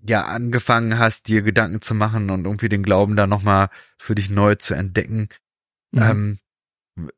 [0.06, 4.30] ja angefangen hast, dir Gedanken zu machen und irgendwie den Glauben da nochmal für dich
[4.30, 5.30] neu zu entdecken.
[5.92, 6.02] Mhm.
[6.02, 6.40] Ähm,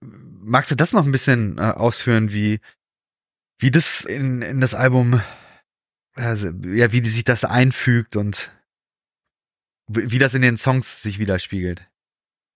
[0.01, 2.59] magst du das noch ein bisschen äh, ausführen, wie,
[3.59, 5.21] wie das in, in das Album,
[6.13, 8.51] also, ja, wie sich das einfügt und
[9.87, 11.89] wie das in den Songs sich widerspiegelt.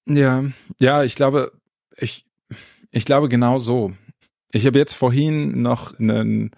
[0.07, 0.45] Ja,
[0.79, 1.51] ja, ich glaube,
[1.97, 2.25] ich,
[2.91, 3.95] ich glaube genau so.
[4.51, 6.51] Ich habe jetzt vorhin noch einen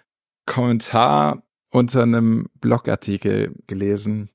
[0.46, 4.30] Kommentar unter einem Blogartikel gelesen.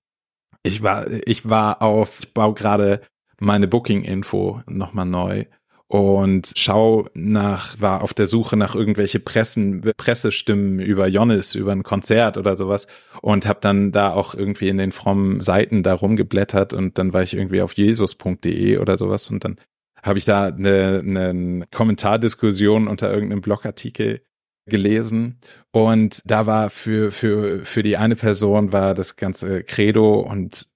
[0.62, 3.02] Ich war, ich war auf, ich baue gerade
[3.40, 5.46] meine Booking-Info nochmal neu
[5.92, 11.82] und schau nach, war auf der Suche nach irgendwelche Pressen, Pressestimmen über Jonis, über ein
[11.82, 12.86] Konzert oder sowas
[13.20, 17.22] und habe dann da auch irgendwie in den frommen Seiten da rumgeblättert und dann war
[17.22, 19.56] ich irgendwie auf jesus.de oder sowas und dann
[20.02, 24.22] habe ich da eine, eine Kommentardiskussion unter irgendeinem Blogartikel
[24.66, 25.38] gelesen
[25.72, 30.68] und da war für für für die eine Person war das ganze Credo und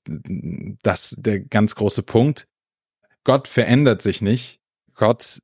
[0.83, 2.49] das der ganz große Punkt
[3.25, 4.61] Gott verändert sich nicht
[4.97, 5.41] Gott,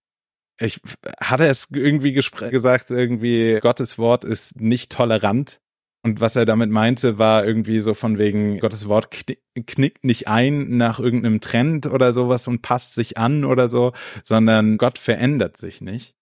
[0.58, 0.80] ich
[1.20, 5.60] hatte es irgendwie gesagt, irgendwie Gottes Wort ist nicht tolerant.
[6.04, 9.10] Und was er damit meinte, war irgendwie so von wegen, Gottes Wort
[9.54, 14.78] knickt nicht ein nach irgendeinem Trend oder sowas und passt sich an oder so, sondern
[14.78, 16.16] Gott verändert sich nicht.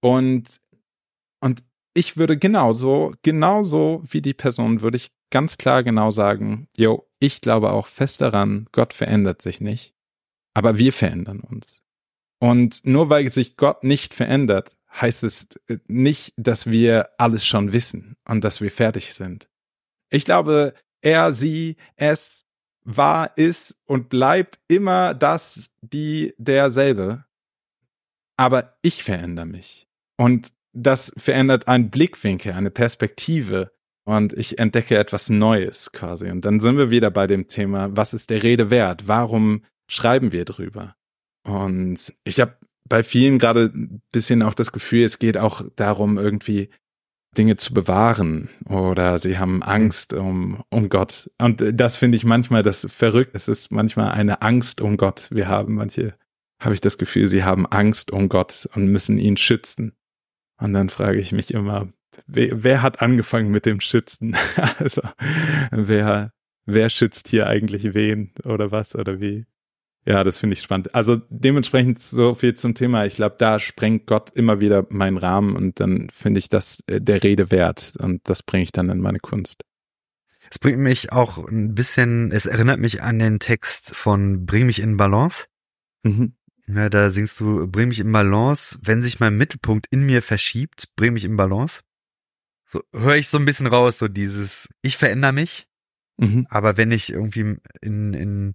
[0.00, 0.60] Und,
[1.44, 7.06] und ich würde genauso, genauso wie die Person, würde ich ganz klar genau sagen, yo,
[7.18, 9.94] ich glaube auch fest daran, Gott verändert sich nicht.
[10.54, 11.82] Aber wir verändern uns.
[12.40, 17.74] Und nur weil sich Gott nicht verändert, heißt es äh, nicht, dass wir alles schon
[17.74, 19.50] wissen und dass wir fertig sind.
[20.08, 22.46] Ich glaube, er, sie, es
[22.84, 27.26] war, ist und bleibt immer das, die, derselbe.
[28.38, 29.88] Aber ich verändere mich.
[30.16, 33.72] Und das verändert einen Blickwinkel, eine Perspektive.
[34.04, 36.30] Und ich entdecke etwas Neues quasi.
[36.30, 39.08] Und dann sind wir wieder bei dem Thema, was ist der Rede wert?
[39.08, 40.94] Warum schreiben wir drüber?
[41.46, 42.56] Und ich habe
[42.86, 46.68] bei vielen gerade ein bisschen auch das Gefühl, es geht auch darum, irgendwie
[47.36, 51.30] Dinge zu bewahren oder sie haben Angst um, um Gott.
[51.38, 53.32] Und das finde ich manchmal das verrückt.
[53.34, 55.28] Es ist manchmal eine Angst um Gott.
[55.30, 56.14] Wir haben manche,
[56.60, 59.96] habe ich das Gefühl, sie haben Angst um Gott und müssen ihn schützen.
[60.58, 61.88] Und dann frage ich mich immer,
[62.26, 64.36] wer, wer hat angefangen mit dem Schützen?
[64.78, 65.02] also,
[65.70, 66.32] wer,
[66.64, 69.46] wer schützt hier eigentlich wen oder was oder wie?
[70.06, 70.94] Ja, das finde ich spannend.
[70.94, 73.06] Also dementsprechend so viel zum Thema.
[73.06, 77.00] Ich glaube, da sprengt Gott immer wieder meinen Rahmen und dann finde ich das äh,
[77.00, 79.64] der Rede wert und das bringe ich dann in meine Kunst.
[80.50, 84.80] Es bringt mich auch ein bisschen, es erinnert mich an den Text von Bring mich
[84.80, 85.46] in Balance.
[86.02, 86.34] Mhm.
[86.66, 90.88] Ja, da singst du, bring mich in Balance, wenn sich mein Mittelpunkt in mir verschiebt,
[90.96, 91.82] bring mich in Balance.
[92.64, 95.66] So höre ich so ein bisschen raus, so dieses, ich verändere mich,
[96.16, 96.46] mhm.
[96.48, 98.54] aber wenn ich irgendwie in, in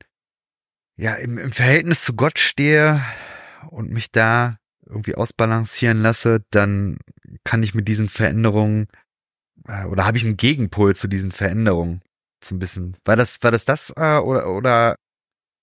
[0.97, 3.01] ja, im, im Verhältnis zu Gott stehe
[3.69, 6.97] und mich da irgendwie ausbalancieren lasse, dann
[7.43, 8.87] kann ich mit diesen Veränderungen
[9.67, 12.01] äh, oder habe ich einen Gegenpol zu diesen Veränderungen.
[12.43, 12.97] So ein bisschen.
[13.05, 14.95] War das, war das das äh, oder, oder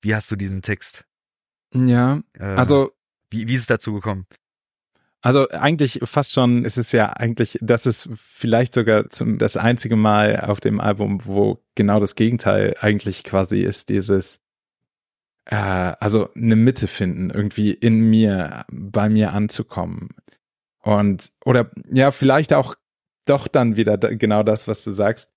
[0.03, 1.05] wie hast du diesen Text?
[1.85, 2.93] Ja, äh, also.
[3.31, 4.27] Wie, wie ist es dazu gekommen?
[5.21, 9.97] Also eigentlich fast schon, ist es ja eigentlich, das ist vielleicht sogar zum, das einzige
[9.97, 14.39] Mal auf dem Album, wo genau das Gegenteil eigentlich quasi ist, dieses,
[15.47, 20.11] äh, also eine Mitte finden, irgendwie in mir, bei mir anzukommen.
[20.81, 22.77] Und, oder ja, vielleicht auch
[23.25, 25.31] doch dann wieder genau das, was du sagst,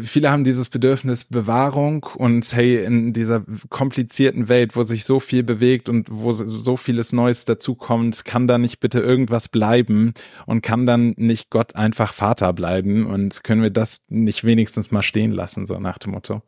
[0.00, 5.42] Viele haben dieses Bedürfnis Bewahrung und hey, in dieser komplizierten Welt, wo sich so viel
[5.42, 10.14] bewegt und wo so vieles Neues dazukommt, kann da nicht bitte irgendwas bleiben
[10.46, 15.02] und kann dann nicht Gott einfach Vater bleiben und können wir das nicht wenigstens mal
[15.02, 16.40] stehen lassen, so nach dem Motto.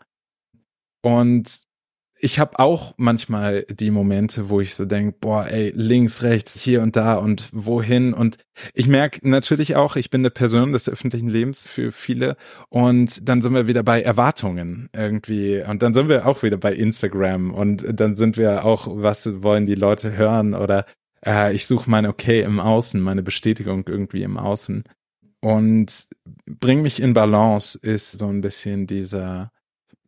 [1.03, 1.66] Und
[2.19, 6.83] ich habe auch manchmal die Momente, wo ich so denk, boah, ey, links, rechts, hier
[6.83, 8.15] und da und wohin.
[8.15, 8.39] Und
[8.73, 12.37] ich merke natürlich auch, ich bin eine Person des öffentlichen Lebens für viele.
[12.71, 15.63] Und dann sind wir wieder bei Erwartungen irgendwie.
[15.63, 17.53] Und dann sind wir auch wieder bei Instagram.
[17.53, 20.55] Und dann sind wir auch, was wollen die Leute hören?
[20.55, 20.87] Oder
[21.25, 24.85] äh, ich suche mein Okay im Außen, meine Bestätigung irgendwie im Außen.
[25.41, 26.07] Und
[26.47, 29.51] bring mich in Balance ist so ein bisschen dieser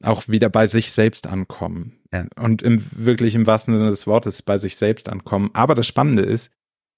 [0.02, 1.98] auch wieder bei sich selbst ankommen.
[2.12, 2.26] Ja.
[2.40, 5.50] Und im, wirklich im wahrsten Sinne des Wortes bei sich selbst ankommen.
[5.52, 6.50] Aber das Spannende ist,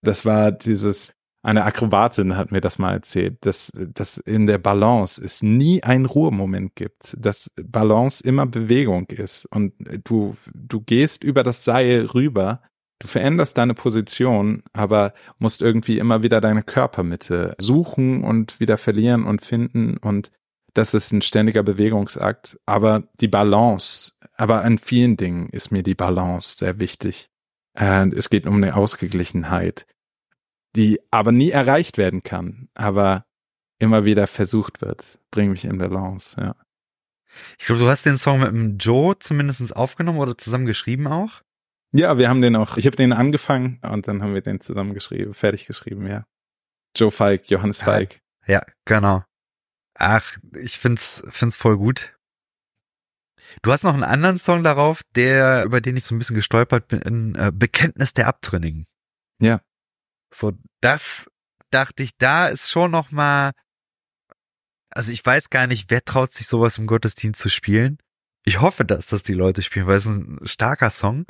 [0.02, 5.22] das war dieses, eine Akrobatin hat mir das mal erzählt, dass, dass in der Balance
[5.22, 9.72] es nie einen Ruhemoment gibt, dass Balance immer Bewegung ist und
[10.04, 12.62] du, du gehst über das Seil rüber,
[12.98, 19.24] du veränderst deine Position, aber musst irgendwie immer wieder deine Körpermitte suchen und wieder verlieren
[19.24, 20.30] und finden und
[20.74, 25.94] das ist ein ständiger Bewegungsakt, aber die Balance, aber an vielen Dingen ist mir die
[25.94, 27.28] Balance sehr wichtig.
[27.78, 29.86] Und es geht um eine Ausgeglichenheit,
[30.76, 33.26] die aber nie erreicht werden kann, aber
[33.78, 35.18] immer wieder versucht wird.
[35.30, 36.56] Bring mich in Balance, ja.
[37.58, 41.42] Ich glaube, du hast den Song mit dem Joe zumindest aufgenommen oder zusammen geschrieben auch?
[41.92, 44.94] Ja, wir haben den auch, ich habe den angefangen und dann haben wir den zusammen
[44.94, 46.26] geschrieben, fertig geschrieben, ja.
[46.96, 48.20] Joe Falk, Johannes Falk.
[48.46, 49.22] Ja, genau.
[50.00, 52.16] Ach, ich find's, find's voll gut.
[53.60, 56.88] Du hast noch einen anderen Song darauf, der, über den ich so ein bisschen gestolpert
[56.88, 58.86] bin, äh, Bekenntnis der Abtrünnigen.
[59.42, 59.60] Ja.
[60.34, 61.30] So, das
[61.70, 63.52] dachte ich, da ist schon noch mal,
[64.88, 67.98] also ich weiß gar nicht, wer traut sich sowas im Gottesdienst zu spielen.
[68.46, 71.26] Ich hoffe, dass das die Leute spielen, weil es ein starker Song.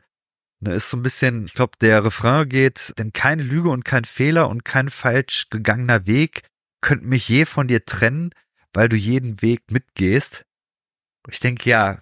[0.61, 4.04] Da ist so ein bisschen, ich glaube, der Refrain geht, denn keine Lüge und kein
[4.04, 6.44] Fehler und kein falsch gegangener Weg
[6.80, 8.30] könnten mich je von dir trennen
[8.72, 10.44] weil du jeden Weg mitgehst.
[11.28, 12.00] Ich denke, ja,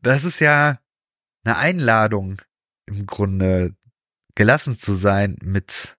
[0.00, 0.78] das ist ja
[1.44, 2.42] eine Einladung
[2.86, 3.74] im Grunde,
[4.34, 5.96] gelassen zu sein mit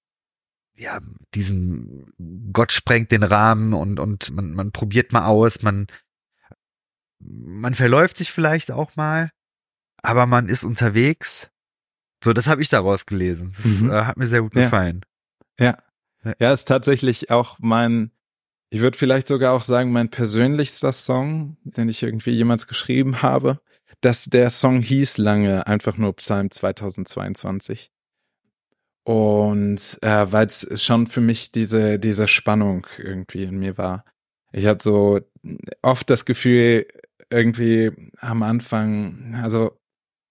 [0.77, 0.99] ja,
[1.33, 2.13] diesem
[2.53, 5.87] Gott sprengt den Rahmen und, und man, man probiert mal aus, man,
[7.19, 9.31] man verläuft sich vielleicht auch mal,
[9.97, 11.49] aber man ist unterwegs.
[12.23, 13.55] So, das habe ich daraus gelesen.
[13.57, 13.89] Das mhm.
[13.89, 15.01] äh, hat mir sehr gut gefallen.
[15.59, 15.79] Ja.
[16.23, 16.33] ja.
[16.39, 18.11] Ja, ist tatsächlich auch mein,
[18.69, 23.59] ich würde vielleicht sogar auch sagen, mein persönlichster Song, den ich irgendwie jemals geschrieben habe,
[24.01, 27.91] dass der Song hieß lange einfach nur Psalm 2022.
[29.03, 34.03] Und äh, weil es schon für mich diese, diese Spannung irgendwie in mir war.
[34.51, 35.19] Ich hatte so
[35.81, 36.87] oft das Gefühl,
[37.29, 39.79] irgendwie am Anfang, also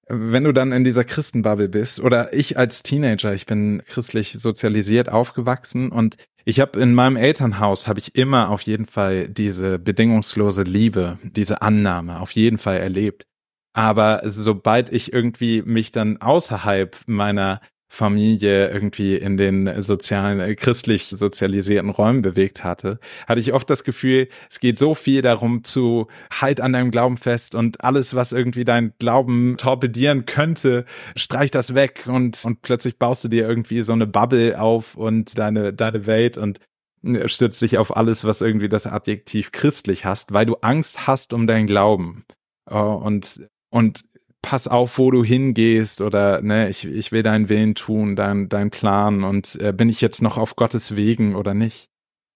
[0.08, 5.10] wenn du dann in dieser Christenbubble bist oder ich als Teenager, ich bin christlich sozialisiert
[5.10, 10.62] aufgewachsen und ich habe in meinem Elternhaus habe ich immer auf jeden Fall diese bedingungslose
[10.62, 13.26] Liebe, diese Annahme auf jeden Fall erlebt.
[13.72, 21.08] Aber sobald ich irgendwie mich dann außerhalb meiner Familie irgendwie in den sozialen, äh, christlich
[21.08, 26.08] sozialisierten Räumen bewegt hatte, hatte ich oft das Gefühl, es geht so viel darum zu
[26.32, 31.74] halt an deinem Glauben fest und alles, was irgendwie dein Glauben torpedieren könnte, streich das
[31.74, 36.06] weg und, und plötzlich baust du dir irgendwie so eine Bubble auf und deine, deine
[36.06, 36.58] Welt und
[37.04, 41.32] äh, stützt dich auf alles, was irgendwie das Adjektiv christlich hast, weil du Angst hast
[41.32, 42.24] um deinen Glauben.
[42.68, 44.02] Äh, und, und
[44.42, 48.70] pass auf, wo du hingehst oder ne, ich, ich will deinen Willen tun, dein, dein
[48.70, 51.88] Plan und äh, bin ich jetzt noch auf Gottes Wegen oder nicht?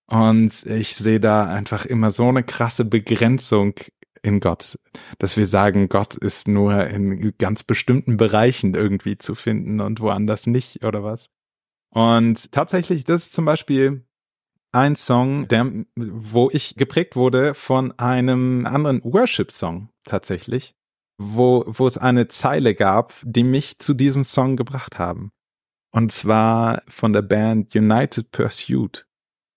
[0.08, 3.74] Und ich sehe da einfach immer so eine krasse Begrenzung
[4.22, 4.76] in Gott,
[5.18, 10.46] dass wir sagen, Gott ist nur in ganz bestimmten Bereichen irgendwie zu finden und woanders
[10.46, 11.26] nicht oder was.
[11.90, 14.04] Und tatsächlich, das ist zum Beispiel
[14.72, 20.74] ein Song, der, wo ich geprägt wurde von einem anderen Worship-Song tatsächlich
[21.22, 25.32] wo, wo es eine Zeile gab, die mich zu diesem Song gebracht haben.
[25.92, 29.06] Und zwar von der Band United Pursuit.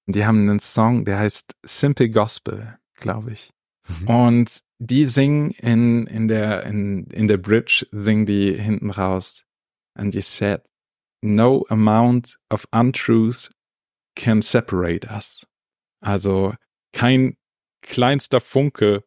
[0.06, 3.52] Und die haben einen Song, der heißt Simple Gospel, glaube ich.
[3.88, 4.08] Mhm.
[4.10, 9.46] Und die singen in, in der, in, in der Bridge, singen die hinten raus.
[9.96, 10.64] And you said,
[11.22, 13.50] no amount of untruth
[14.16, 15.48] can separate us.
[16.02, 16.56] Also
[16.92, 17.38] kein
[17.82, 19.06] kleinster Funke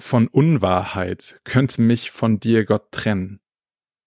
[0.00, 3.40] von Unwahrheit könnte mich von dir, Gott, trennen.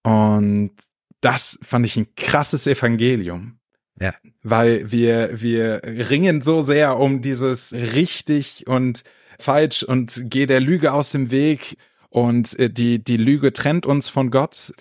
[0.02, 0.72] Und
[1.20, 3.58] das fand ich ein krasses Evangelium.
[4.00, 4.14] Ja.
[4.42, 9.04] Weil wir, wir ringen so sehr um dieses richtig und
[9.38, 11.76] falsch und geh der Lüge aus dem Weg
[12.08, 14.72] und äh, die, die Lüge trennt uns von Gott.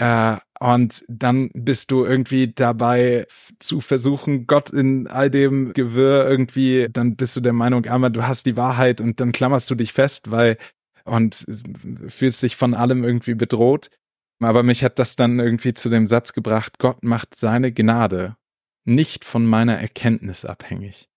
[0.00, 3.26] Äh, und dann bist du irgendwie dabei
[3.58, 8.26] zu versuchen, Gott in all dem Gewirr irgendwie, dann bist du der Meinung, einmal du
[8.26, 10.56] hast die Wahrheit und dann klammerst du dich fest, weil
[11.04, 11.44] und
[12.08, 13.90] fühlst dich von allem irgendwie bedroht.
[14.42, 18.36] Aber mich hat das dann irgendwie zu dem Satz gebracht, Gott macht seine Gnade
[18.86, 21.10] nicht von meiner Erkenntnis abhängig.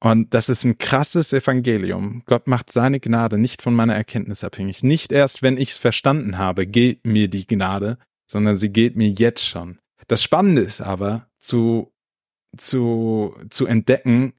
[0.00, 2.22] Und das ist ein krasses Evangelium.
[2.26, 4.84] Gott macht seine Gnade nicht von meiner Erkenntnis abhängig.
[4.84, 7.98] Nicht erst, wenn ich es verstanden habe, gilt mir die Gnade,
[8.28, 9.80] sondern sie gilt mir jetzt schon.
[10.06, 11.92] Das Spannende ist aber zu,
[12.56, 14.34] zu, zu entdecken,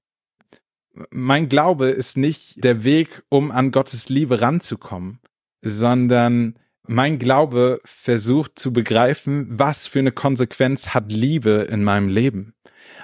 [1.12, 5.20] mein Glaube ist nicht der Weg, um an Gottes Liebe ranzukommen,
[5.62, 12.56] sondern mein Glaube versucht zu begreifen, was für eine Konsequenz hat Liebe in meinem Leben.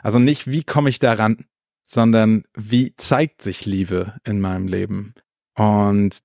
[0.02, 1.46] Also nicht, wie komme ich daran,
[1.86, 5.14] sondern wie zeigt sich Liebe in meinem Leben?
[5.56, 6.20] Und,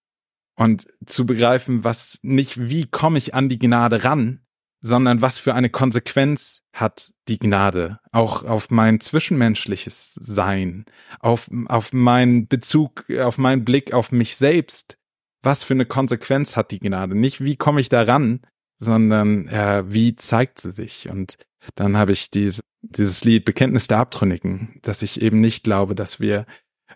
[0.57, 4.41] und zu begreifen, was nicht, wie komme ich an die Gnade ran,
[4.81, 10.85] sondern was für eine Konsequenz hat die Gnade auch auf mein zwischenmenschliches Sein,
[11.21, 14.97] auf, auf meinen Bezug, auf meinen Blick auf mich selbst.
[15.43, 17.15] Was für eine Konsequenz hat die Gnade?
[17.15, 18.41] Nicht wie komme ich daran,
[18.79, 21.09] sondern äh, wie zeigt sie sich?
[21.09, 21.37] Und
[21.75, 26.21] dann habe ich diese, dieses Lied Bekenntnis der Abtrünnigen, dass ich eben nicht glaube, dass
[26.21, 26.47] wir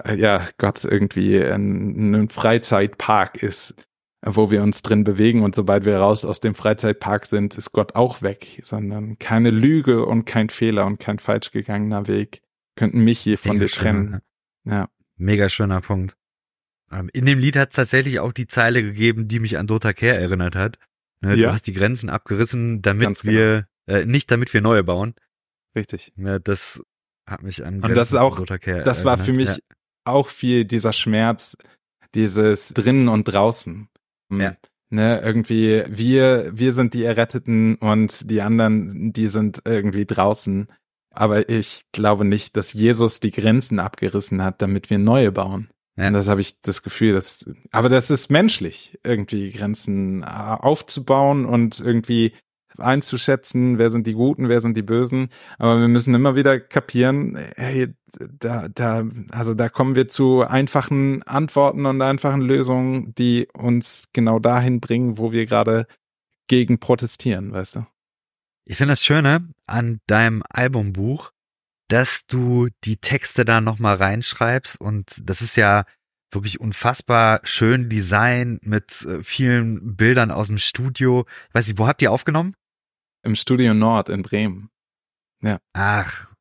[0.05, 3.75] äh, ja Gott irgendwie ein, ein Freizeitpark ist,
[4.27, 7.95] wo wir uns drin bewegen und sobald wir raus aus dem Freizeitpark sind, ist Gott
[7.95, 12.41] auch weg, sondern keine Lüge und kein Fehler und kein falsch gegangener Weg
[12.77, 14.21] könnten mich hier von Mega dir trennen.
[14.65, 14.89] Ja.
[15.17, 16.17] Mega schöner Punkt.
[16.91, 19.93] Ähm, in dem Lied hat es tatsächlich auch die Zeile gegeben, die mich an Dota
[19.93, 20.79] Care erinnert hat.
[21.21, 21.49] Ne, ja.
[21.49, 23.33] Du hast die Grenzen abgerissen, damit genau.
[23.33, 25.15] wir, äh, nicht damit wir neue bauen.
[25.77, 26.13] Richtig.
[26.17, 26.83] Ja, das
[27.27, 29.57] hat mich an Grenzen Und das ist auch, das war für mich ja.
[30.05, 31.57] auch viel dieser Schmerz,
[32.15, 33.89] dieses drinnen und draußen.
[34.31, 34.41] Hm.
[34.41, 34.57] Ja.
[34.91, 40.69] Ne, irgendwie, wir, wir sind die Erretteten und die anderen, die sind irgendwie draußen.
[41.11, 45.71] Aber ich glaube nicht, dass Jesus die Grenzen abgerissen hat, damit wir neue bauen.
[45.97, 46.09] Ja.
[46.09, 51.81] Und das habe ich das Gefühl, dass, aber das ist menschlich, irgendwie Grenzen aufzubauen und
[51.81, 52.35] irgendwie
[52.79, 55.29] einzuschätzen, wer sind die Guten, wer sind die Bösen.
[55.59, 61.23] Aber wir müssen immer wieder kapieren, hey, da, da, also da kommen wir zu einfachen
[61.25, 65.87] Antworten und einfachen Lösungen, die uns genau dahin bringen, wo wir gerade
[66.47, 67.87] gegen protestieren, weißt du?
[68.67, 71.33] Ich finde das Schöne an deinem Albumbuch,
[71.89, 75.85] dass du die Texte da nochmal reinschreibst und das ist ja
[76.33, 81.27] wirklich unfassbar schön Design mit äh, vielen Bildern aus dem Studio.
[81.49, 82.55] Ich weiß nicht, wo habt ihr aufgenommen?
[83.25, 84.71] Im Studio Nord in Bremen.
[85.43, 85.59] Ja.
[85.73, 86.35] Ach,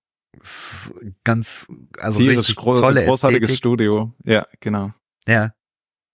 [1.23, 1.67] ganz,
[1.97, 3.57] also Tierisch richtig gro tolle großartiges Ästhetik.
[3.57, 4.13] Studio.
[4.23, 4.93] Ja, genau.
[5.27, 5.53] Ja.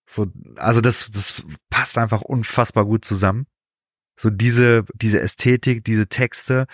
[0.08, 3.46] So, also das, das passt einfach unfassbar gut zusammen.
[4.18, 6.66] So diese, diese Ästhetik, diese Texte.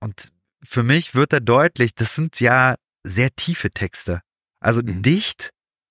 [0.00, 0.32] Und
[0.62, 4.22] für mich wird da deutlich, das sind ja sehr tiefe Texte.
[4.60, 5.02] Also mhm.
[5.02, 5.50] dicht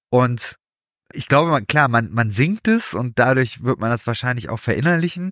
[0.10, 0.56] und
[1.14, 4.60] ich glaube, man, klar, man, man singt es und dadurch wird man das wahrscheinlich auch
[4.60, 5.32] verinnerlichen.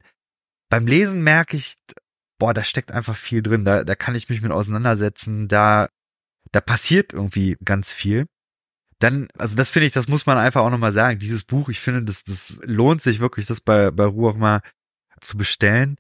[0.70, 1.76] Beim Lesen merke ich,
[2.38, 5.90] boah, da steckt einfach viel drin, da, da kann ich mich mit auseinandersetzen, da,
[6.52, 8.28] da passiert irgendwie ganz viel.
[9.00, 11.20] Dann, also das finde ich, das muss man einfach auch nochmal sagen.
[11.20, 14.62] Dieses Buch, ich finde, das, das lohnt sich wirklich, das bei, bei Ruhe auch mal
[15.20, 15.98] zu bestellen.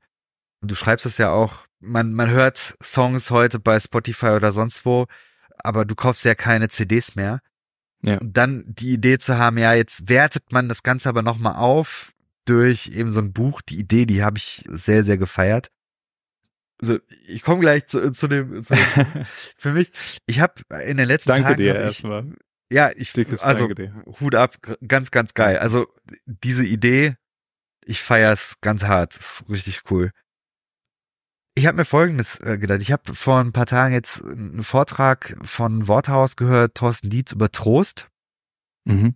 [0.61, 4.85] Und du schreibst es ja auch, man, man hört Songs heute bei Spotify oder sonst
[4.85, 5.07] wo,
[5.57, 7.41] aber du kaufst ja keine CDs mehr.
[8.01, 8.17] Ja.
[8.19, 12.13] Und dann die Idee zu haben, ja, jetzt wertet man das Ganze aber nochmal auf
[12.45, 13.61] durch eben so ein Buch.
[13.61, 15.69] Die Idee, die habe ich sehr, sehr gefeiert.
[16.79, 19.25] Also ich komme gleich zu, zu dem, zu dem
[19.57, 19.91] für mich,
[20.25, 22.33] ich habe in den letzten Danke Tagen dir erstmal.
[22.69, 23.69] Ja, ich Dickes also
[24.19, 25.59] Hut ab, ganz, ganz geil.
[25.59, 25.87] Also
[26.25, 27.15] diese Idee,
[27.85, 30.11] ich feier's ganz hart, ist richtig cool.
[31.57, 32.81] Ich habe mir Folgendes äh, gedacht.
[32.81, 37.49] Ich habe vor ein paar Tagen jetzt einen Vortrag von Worthaus gehört, Thorsten Dietz über
[37.49, 38.09] Trost.
[38.83, 39.15] Mhm.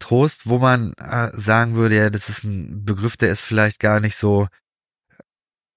[0.00, 4.00] Trost, wo man äh, sagen würde, ja, das ist ein Begriff, der ist vielleicht gar
[4.00, 4.48] nicht so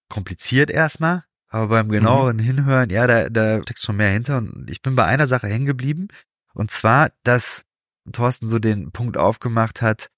[0.10, 2.44] kompliziert erstmal, aber beim genaueren mhm.
[2.44, 4.38] Hinhören, ja, da, da steckt schon mehr hinter.
[4.38, 6.08] Und ich bin bei einer Sache hängen geblieben.
[6.54, 7.64] Und zwar, dass
[8.12, 10.10] Thorsten so den Punkt aufgemacht hat,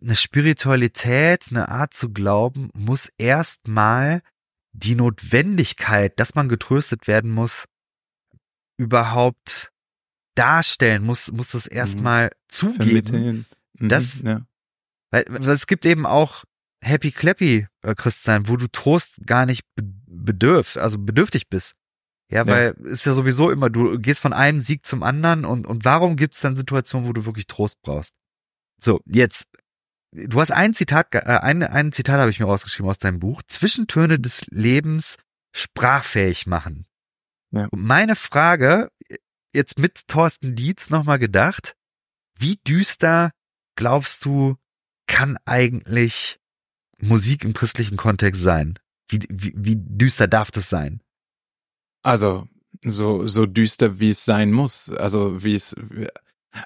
[0.00, 4.22] eine Spiritualität, eine Art zu glauben, muss erstmal
[4.72, 7.66] die Notwendigkeit, dass man getröstet werden muss,
[8.78, 9.71] überhaupt
[10.34, 11.76] darstellen, muss, muss das mhm.
[11.76, 12.30] erstmal mhm.
[12.48, 13.46] zugeben.
[13.78, 14.42] Mhm, dass, ja.
[15.10, 16.44] weil, weil es gibt eben auch
[16.82, 21.74] Happy Clappy äh, Christsein, wo du Trost gar nicht bedürfst, also bedürftig bist.
[22.30, 22.90] Ja, weil ja.
[22.90, 26.34] ist ja sowieso immer, du gehst von einem Sieg zum anderen und, und warum gibt
[26.34, 28.14] es dann Situationen, wo du wirklich Trost brauchst?
[28.80, 29.46] So, jetzt,
[30.12, 33.42] du hast ein Zitat, äh, ein, ein Zitat habe ich mir rausgeschrieben aus deinem Buch,
[33.46, 35.18] Zwischentöne des Lebens
[35.52, 36.86] sprachfähig machen.
[37.50, 37.66] Ja.
[37.66, 38.90] Und meine Frage,
[39.52, 41.76] jetzt mit Thorsten Dietz nochmal gedacht,
[42.38, 43.32] wie düster
[43.76, 44.56] glaubst du,
[45.06, 46.38] kann eigentlich
[47.00, 48.78] Musik im christlichen Kontext sein?
[49.08, 51.02] Wie, wie, wie düster darf das sein?
[52.02, 52.48] Also,
[52.82, 54.90] so, so düster, wie es sein muss.
[54.90, 55.76] Also, wie es,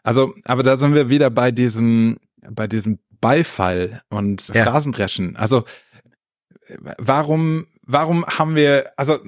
[0.03, 2.19] also, aber da sind wir wieder bei diesem,
[2.49, 4.65] bei diesem Beifall und ja.
[4.65, 5.37] Phrasendreschen.
[5.37, 5.65] Also,
[6.99, 9.19] warum, warum haben wir, also,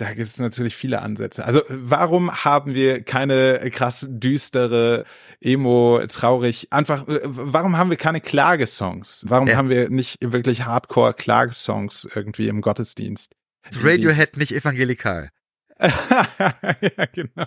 [0.00, 1.44] da gibt es natürlich viele Ansätze.
[1.44, 5.04] Also warum haben wir keine krass düstere,
[5.40, 9.26] emo, traurig, einfach, warum haben wir keine Klagesongs?
[9.28, 9.56] Warum ja.
[9.56, 13.34] haben wir nicht wirklich Hardcore Klagesongs irgendwie im Gottesdienst?
[13.82, 15.28] Radiohead nicht evangelikal.
[15.80, 17.46] ja, genau.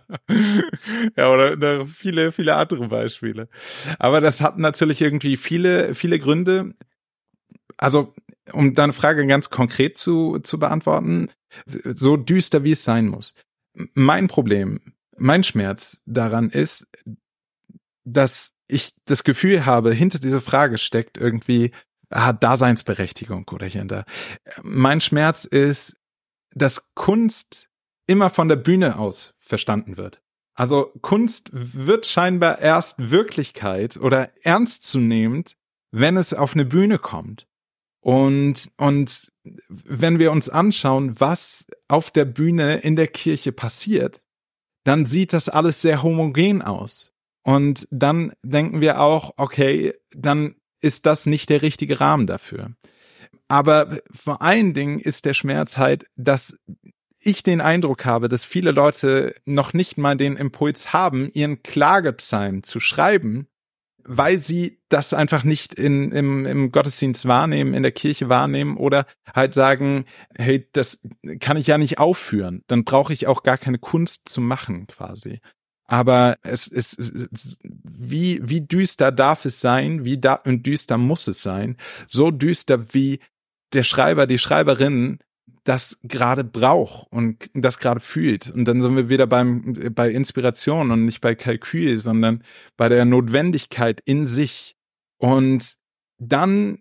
[1.16, 3.48] Ja, oder, oder viele, viele andere Beispiele.
[3.98, 6.74] Aber das hat natürlich irgendwie viele, viele Gründe.
[7.78, 8.14] Also,
[8.52, 11.30] um deine Frage ganz konkret zu, zu beantworten,
[11.66, 13.36] so düster wie es sein muss.
[13.94, 14.80] Mein Problem,
[15.18, 16.88] mein Schmerz daran ist,
[18.04, 21.72] dass ich das Gefühl habe, hinter dieser Frage steckt irgendwie
[22.10, 24.06] ah, Daseinsberechtigung oder da.
[24.62, 25.96] Mein Schmerz ist,
[26.54, 27.70] dass Kunst
[28.08, 30.22] immer von der Bühne aus verstanden wird.
[30.56, 35.56] Also Kunst wird scheinbar erst Wirklichkeit oder ernstzunehmend,
[35.92, 37.48] wenn es auf eine Bühne kommt.
[38.04, 39.32] Und, und
[39.70, 44.22] wenn wir uns anschauen, was auf der Bühne in der Kirche passiert,
[44.84, 47.14] dann sieht das alles sehr homogen aus.
[47.44, 52.76] Und dann denken wir auch, okay, dann ist das nicht der richtige Rahmen dafür.
[53.48, 56.58] Aber vor allen Dingen ist der Schmerz halt, dass
[57.18, 62.64] ich den Eindruck habe, dass viele Leute noch nicht mal den Impuls haben, ihren Klagepsalm
[62.64, 63.48] zu schreiben,
[64.06, 69.06] weil sie das einfach nicht in, im, im Gottesdienst wahrnehmen, in der Kirche wahrnehmen oder
[69.34, 70.06] halt sagen,
[70.38, 71.00] hey, das
[71.40, 75.40] kann ich ja nicht aufführen, dann brauche ich auch gar keine Kunst zu machen quasi.
[75.86, 76.98] Aber es ist,
[77.84, 81.78] wie, wie düster darf es sein, wie da, und düster muss es sein,
[82.08, 83.20] so düster wie
[83.74, 85.20] der Schreiber, die Schreiberin
[85.64, 88.50] das gerade braucht und das gerade fühlt.
[88.52, 92.44] Und dann sind wir wieder beim, bei Inspiration und nicht bei Kalkül, sondern
[92.76, 94.76] bei der Notwendigkeit in sich.
[95.18, 95.76] Und
[96.18, 96.80] dann,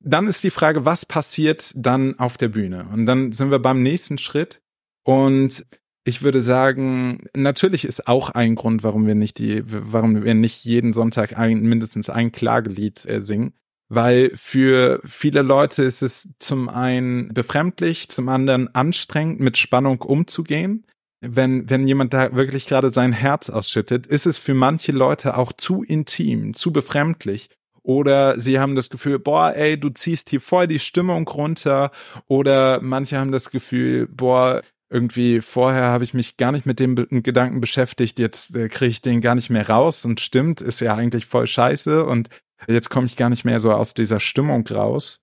[0.00, 2.88] dann ist die Frage, was passiert dann auf der Bühne?
[2.92, 4.62] Und dann sind wir beim nächsten Schritt.
[5.04, 5.66] Und
[6.06, 10.64] ich würde sagen, natürlich ist auch ein Grund, warum wir nicht die, warum wir nicht
[10.64, 13.54] jeden Sonntag ein, mindestens ein Klagelied äh, singen,
[13.94, 20.86] weil für viele Leute ist es zum einen befremdlich, zum anderen anstrengend, mit Spannung umzugehen.
[21.20, 25.52] Wenn, wenn jemand da wirklich gerade sein Herz ausschüttet, ist es für manche Leute auch
[25.52, 27.48] zu intim, zu befremdlich.
[27.82, 31.92] Oder sie haben das Gefühl, boah, ey, du ziehst hier voll die Stimmung runter.
[32.26, 36.94] Oder manche haben das Gefühl, boah, irgendwie vorher habe ich mich gar nicht mit dem
[36.94, 40.94] Gedanken beschäftigt, jetzt äh, kriege ich den gar nicht mehr raus und stimmt, ist ja
[40.94, 42.28] eigentlich voll scheiße und
[42.66, 45.20] Jetzt komme ich gar nicht mehr so aus dieser Stimmung raus.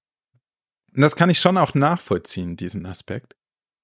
[0.94, 3.36] Und das kann ich schon auch nachvollziehen, diesen Aspekt.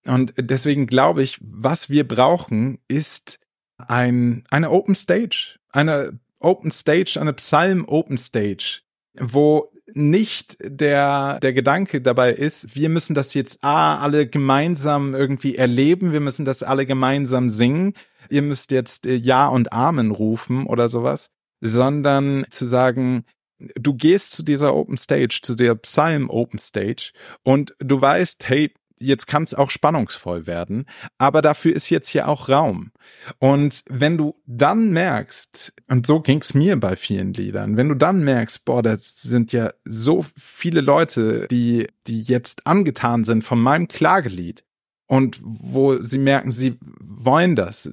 [0.06, 3.40] Und deswegen glaube ich, was wir brauchen, ist
[3.78, 5.60] ein, eine Open Stage.
[5.70, 8.82] Eine Open Stage, eine Psalm Open Stage,
[9.20, 15.56] wo nicht der, der Gedanke dabei ist, wir müssen das jetzt ah, alle gemeinsam irgendwie
[15.56, 17.94] erleben, wir müssen das alle gemeinsam singen,
[18.30, 21.30] ihr müsst jetzt äh, Ja und Amen rufen oder sowas,
[21.62, 23.24] sondern zu sagen,
[23.60, 27.12] du gehst zu dieser Open Stage, zu der Psalm Open Stage
[27.44, 30.86] und du weißt, hey, jetzt kann es auch spannungsvoll werden,
[31.18, 32.92] aber dafür ist jetzt hier auch Raum.
[33.40, 38.24] Und wenn du dann merkst, und so ging's mir bei vielen Liedern, wenn du dann
[38.24, 43.88] merkst, boah, das sind ja so viele Leute, die, die jetzt angetan sind von meinem
[43.88, 44.64] Klagelied,
[45.08, 47.90] und wo sie merken, sie wollen das.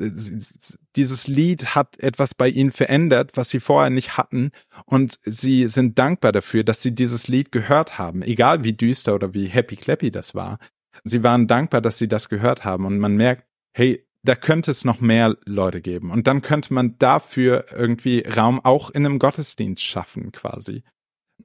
[0.97, 4.51] Dieses Lied hat etwas bei ihnen verändert, was sie vorher nicht hatten
[4.85, 9.33] und sie sind dankbar dafür, dass sie dieses Lied gehört haben, egal wie düster oder
[9.33, 10.59] wie happy clappy das war.
[11.05, 14.85] Sie waren dankbar, dass sie das gehört haben und man merkt, hey, da könnte es
[14.85, 16.11] noch mehr Leute geben.
[16.11, 20.83] Und dann könnte man dafür irgendwie Raum auch in einem Gottesdienst schaffen, quasi.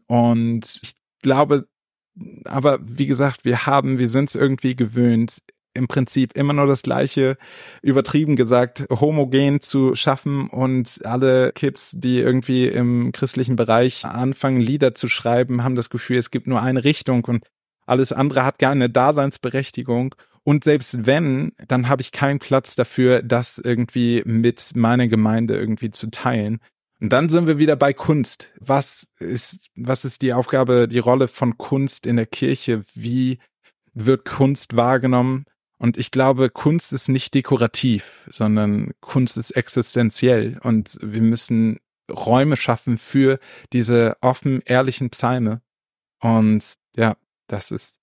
[0.07, 1.67] Und ich glaube,
[2.45, 5.39] aber wie gesagt, wir haben, wir sind es irgendwie gewöhnt,
[5.74, 7.38] im Prinzip immer nur das gleiche,
[7.82, 14.95] übertrieben gesagt, homogen zu schaffen und alle Kids, die irgendwie im christlichen Bereich anfangen, Lieder
[14.95, 17.45] zu schreiben, haben das Gefühl, es gibt nur eine Richtung und
[17.86, 20.15] alles andere hat gar eine Daseinsberechtigung.
[20.43, 25.91] Und selbst wenn, dann habe ich keinen Platz dafür, das irgendwie mit meiner Gemeinde irgendwie
[25.91, 26.59] zu teilen.
[27.01, 28.53] Und dann sind wir wieder bei Kunst.
[28.59, 32.84] Was ist, was ist die Aufgabe, die Rolle von Kunst in der Kirche?
[32.93, 33.39] Wie
[33.93, 35.45] wird Kunst wahrgenommen?
[35.80, 40.59] Und ich glaube, Kunst ist nicht dekorativ, sondern Kunst ist existenziell.
[40.61, 41.80] Und wir müssen
[42.11, 43.39] Räume schaffen für
[43.71, 45.61] diese offen, ehrlichen Psalme.
[46.19, 47.15] Und ja,
[47.47, 47.99] das ist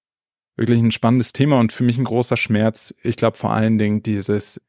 [0.57, 2.95] wirklich ein spannendes Thema und für mich ein großer Schmerz.
[3.03, 4.61] Ich glaube vor allen Dingen dieses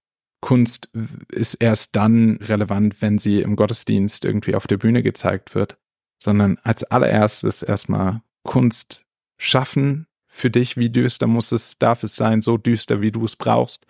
[0.41, 0.91] Kunst
[1.31, 5.77] ist erst dann relevant, wenn sie im Gottesdienst irgendwie auf der Bühne gezeigt wird,
[6.21, 9.05] sondern als allererstes erstmal Kunst
[9.37, 10.07] schaffen
[10.37, 13.85] für dich, wie düster muss es, darf es sein, so düster, wie du es brauchst.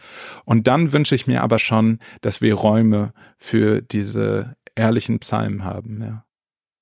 [0.46, 6.02] Und dann wünsche ich mir aber schon, dass wir Räume für diese ehrlichen Psalmen haben,
[6.02, 6.24] ja.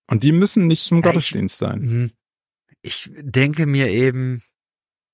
[0.07, 1.79] Und die müssen nicht zum ja, Gottesdienst ich, sein.
[1.79, 2.11] Mhm.
[2.83, 4.43] Ich denke mir eben,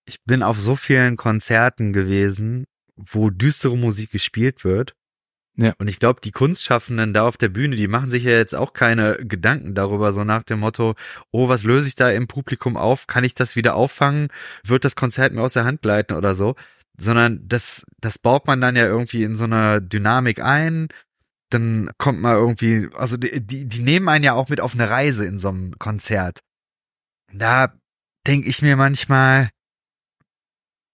[0.06, 2.66] ich bin auf so vielen Konzerten gewesen,
[2.98, 4.96] wo düstere Musik gespielt wird.
[5.58, 5.74] Ja.
[5.78, 8.74] Und ich glaube, die Kunstschaffenden da auf der Bühne, die machen sich ja jetzt auch
[8.74, 10.96] keine Gedanken darüber, so nach dem Motto,
[11.32, 13.08] oh, was löse ich da im Publikum auf?
[13.08, 14.30] Kann ich das wieder auffangen?
[14.64, 16.56] Wird das Konzert mir aus der Hand gleiten oder so?
[16.98, 20.88] Sondern das, das baut man dann ja irgendwie in so einer Dynamik ein.
[21.50, 24.90] Dann kommt man irgendwie, also die, die, die nehmen einen ja auch mit auf eine
[24.90, 26.40] Reise in so einem Konzert.
[27.34, 27.74] Da
[28.26, 29.50] denke ich mir manchmal,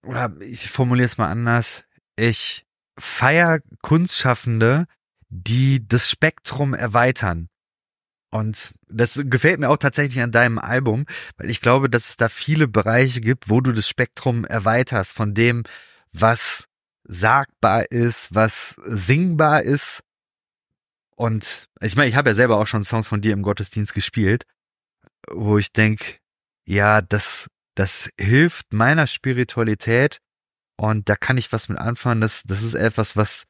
[0.03, 1.83] oder ich formuliere es mal anders,
[2.15, 2.66] ich
[2.99, 4.85] feier Kunstschaffende,
[5.29, 7.49] die das Spektrum erweitern.
[8.29, 11.05] Und das gefällt mir auch tatsächlich an deinem Album,
[11.37, 15.33] weil ich glaube, dass es da viele Bereiche gibt, wo du das Spektrum erweiterst von
[15.33, 15.63] dem,
[16.11, 16.65] was
[17.03, 20.01] sagbar ist, was singbar ist.
[21.15, 24.45] Und ich meine, ich habe ja selber auch schon Songs von dir im Gottesdienst gespielt,
[25.31, 26.17] wo ich denke,
[26.65, 30.19] ja, das, das hilft meiner Spiritualität
[30.77, 32.21] und da kann ich was mit anfangen.
[32.21, 33.45] Das, das ist etwas, was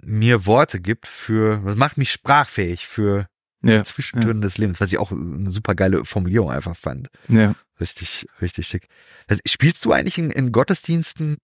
[0.00, 3.26] mir Worte gibt für, was macht mich sprachfähig für
[3.62, 4.40] ja, Zwischentöne ja.
[4.40, 7.08] des Lebens, was ich auch eine super geile Formulierung einfach fand.
[7.28, 7.54] Ja.
[7.80, 8.88] Richtig, richtig schick.
[9.28, 11.38] Also, spielst du eigentlich in, in Gottesdiensten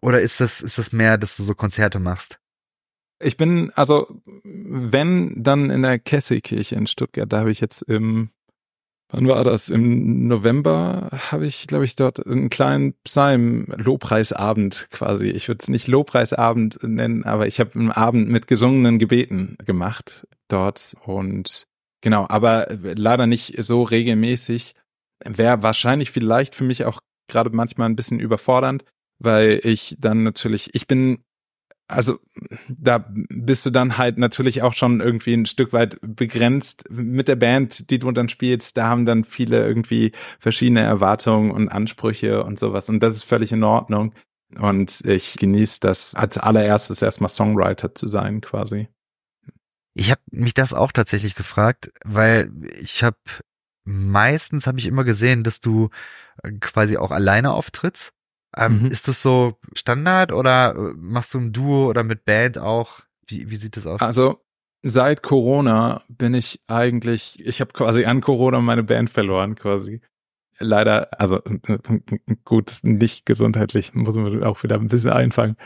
[0.00, 2.38] oder ist das, ist das mehr, dass du so Konzerte machst?
[3.20, 8.30] Ich bin, also, wenn, dann in der Kesselkirche in Stuttgart, da habe ich jetzt im
[9.08, 9.68] wann war das?
[9.68, 15.28] Im November habe ich, glaube ich, dort einen kleinen Psalm-Lobpreisabend quasi.
[15.28, 20.26] Ich würde es nicht Lobpreisabend nennen, aber ich habe einen Abend mit gesungenen Gebeten gemacht
[20.48, 21.64] dort und
[22.00, 24.74] genau, aber leider nicht so regelmäßig.
[25.24, 26.98] Wäre wahrscheinlich vielleicht für mich auch
[27.28, 28.84] gerade manchmal ein bisschen überfordernd,
[29.18, 31.24] weil ich dann natürlich, ich bin
[31.86, 32.18] also
[32.68, 37.36] da bist du dann halt natürlich auch schon irgendwie ein Stück weit begrenzt mit der
[37.36, 38.76] Band, die du dann spielst.
[38.76, 42.88] Da haben dann viele irgendwie verschiedene Erwartungen und Ansprüche und sowas.
[42.88, 44.14] Und das ist völlig in Ordnung.
[44.58, 48.88] Und ich genieße das als allererstes erstmal Songwriter zu sein quasi.
[49.94, 53.18] Ich habe mich das auch tatsächlich gefragt, weil ich habe
[53.84, 55.90] meistens habe ich immer gesehen, dass du
[56.60, 58.12] quasi auch alleine auftrittst
[58.56, 58.86] ähm, mhm.
[58.86, 63.00] Ist das so Standard oder äh, machst du ein Duo oder mit Band auch?
[63.26, 64.00] Wie, wie sieht das aus?
[64.00, 64.44] Also
[64.82, 70.00] seit Corona bin ich eigentlich, ich habe quasi an Corona meine Band verloren quasi.
[70.60, 71.40] Leider, also
[72.44, 75.56] gut, nicht gesundheitlich, muss man auch wieder ein bisschen einfangen.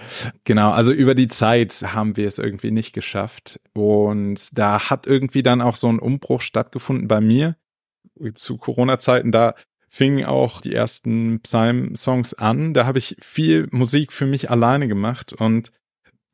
[0.45, 3.61] Genau, also über die Zeit haben wir es irgendwie nicht geschafft.
[3.75, 7.57] Und da hat irgendwie dann auch so ein Umbruch stattgefunden bei mir
[8.35, 9.31] zu Corona-Zeiten.
[9.31, 9.55] Da
[9.89, 12.75] fingen auch die ersten Psalm-Songs an.
[12.75, 15.73] Da habe ich viel Musik für mich alleine gemacht und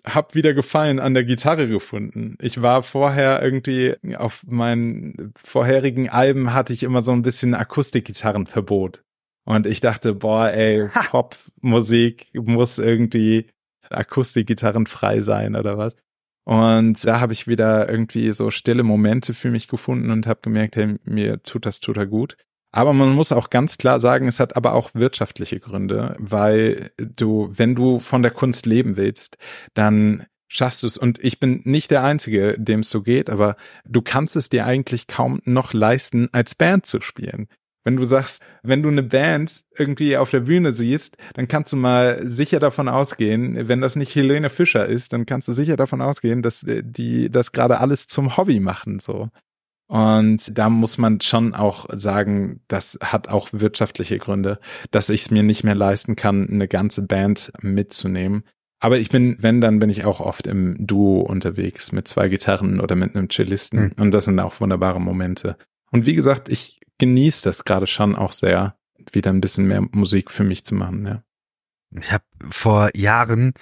[0.06, 2.36] habe wieder Gefallen an der Gitarre gefunden.
[2.40, 9.02] Ich war vorher irgendwie auf meinen vorherigen Alben hatte ich immer so ein bisschen Akustikgitarrenverbot.
[9.46, 13.50] Und ich dachte, boah, ey, Popmusik muss irgendwie
[13.90, 15.96] Akustikgitarren frei sein oder was.
[16.44, 20.76] Und da habe ich wieder irgendwie so stille Momente für mich gefunden und habe gemerkt,
[20.76, 22.36] hey, mir tut das total gut.
[22.74, 27.48] Aber man muss auch ganz klar sagen, es hat aber auch wirtschaftliche Gründe, weil du,
[27.52, 29.38] wenn du von der Kunst leben willst,
[29.74, 30.98] dann schaffst du es.
[30.98, 33.54] Und ich bin nicht der Einzige, dem es so geht, aber
[33.84, 37.46] du kannst es dir eigentlich kaum noch leisten, als Band zu spielen.
[37.84, 41.76] wenn du sagst, wenn du eine Band irgendwie auf der Bühne siehst, dann kannst du
[41.76, 46.00] mal sicher davon ausgehen, wenn das nicht Helene Fischer ist, dann kannst du sicher davon
[46.00, 49.28] ausgehen, dass äh, die das gerade alles zum Hobby machen, so.
[49.86, 54.58] Und da muss man schon auch sagen, das hat auch wirtschaftliche Gründe,
[54.90, 58.44] dass ich es mir nicht mehr leisten kann, eine ganze Band mitzunehmen.
[58.80, 62.80] Aber ich bin, wenn, dann bin ich auch oft im Duo unterwegs mit zwei Gitarren
[62.80, 63.80] oder mit einem Cellisten.
[63.80, 63.92] Mhm.
[63.98, 65.56] Und das sind auch wunderbare Momente.
[65.90, 68.76] Und wie gesagt, ich genieße das gerade schon auch sehr,
[69.12, 71.22] wieder ein bisschen mehr Musik für mich zu machen, ja.
[71.96, 73.52] Ich habe vor Jahren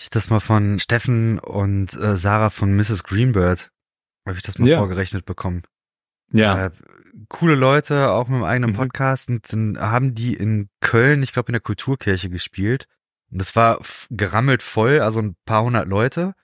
[0.00, 3.04] ich das mal von Steffen und äh, Sarah von Mrs.
[3.04, 3.70] Greenbird
[4.30, 4.78] habe ich das mal ja.
[4.78, 5.62] vorgerechnet bekommen.
[6.32, 6.66] Ja.
[6.66, 6.70] Äh,
[7.28, 8.76] coole Leute, auch mit einem eigenen mhm.
[8.76, 12.86] Podcast und dann haben die in Köln, ich glaube in der Kulturkirche gespielt
[13.30, 16.34] und das war gerammelt voll, also ein paar hundert Leute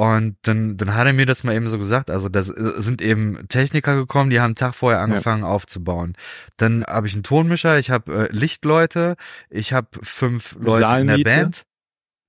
[0.00, 2.08] und dann, dann hat er mir das mal eben so gesagt.
[2.08, 5.48] Also da äh, sind eben Techniker gekommen, die haben einen Tag vorher angefangen ja.
[5.48, 6.16] aufzubauen.
[6.56, 9.16] Dann habe ich einen Tonmischer, ich habe äh, Lichtleute,
[9.50, 11.66] ich habe fünf Leute in der Band.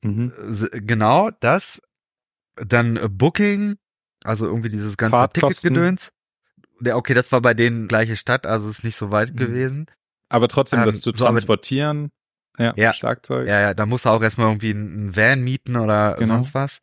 [0.03, 0.33] Mhm.
[0.85, 1.81] Genau, das.
[2.55, 3.77] Dann äh, Booking,
[4.23, 6.11] also irgendwie dieses ganze Ticketgedöns.
[6.83, 9.37] Ja, okay, das war bei denen gleiche Stadt, also ist nicht so weit mhm.
[9.37, 9.85] gewesen.
[10.29, 12.11] Aber trotzdem, ähm, das zu transportieren.
[12.57, 13.47] So, ja, ja, Schlagzeug.
[13.47, 16.35] Ja, ja, da muss er auch erstmal irgendwie einen Van mieten oder genau.
[16.35, 16.79] sonst was.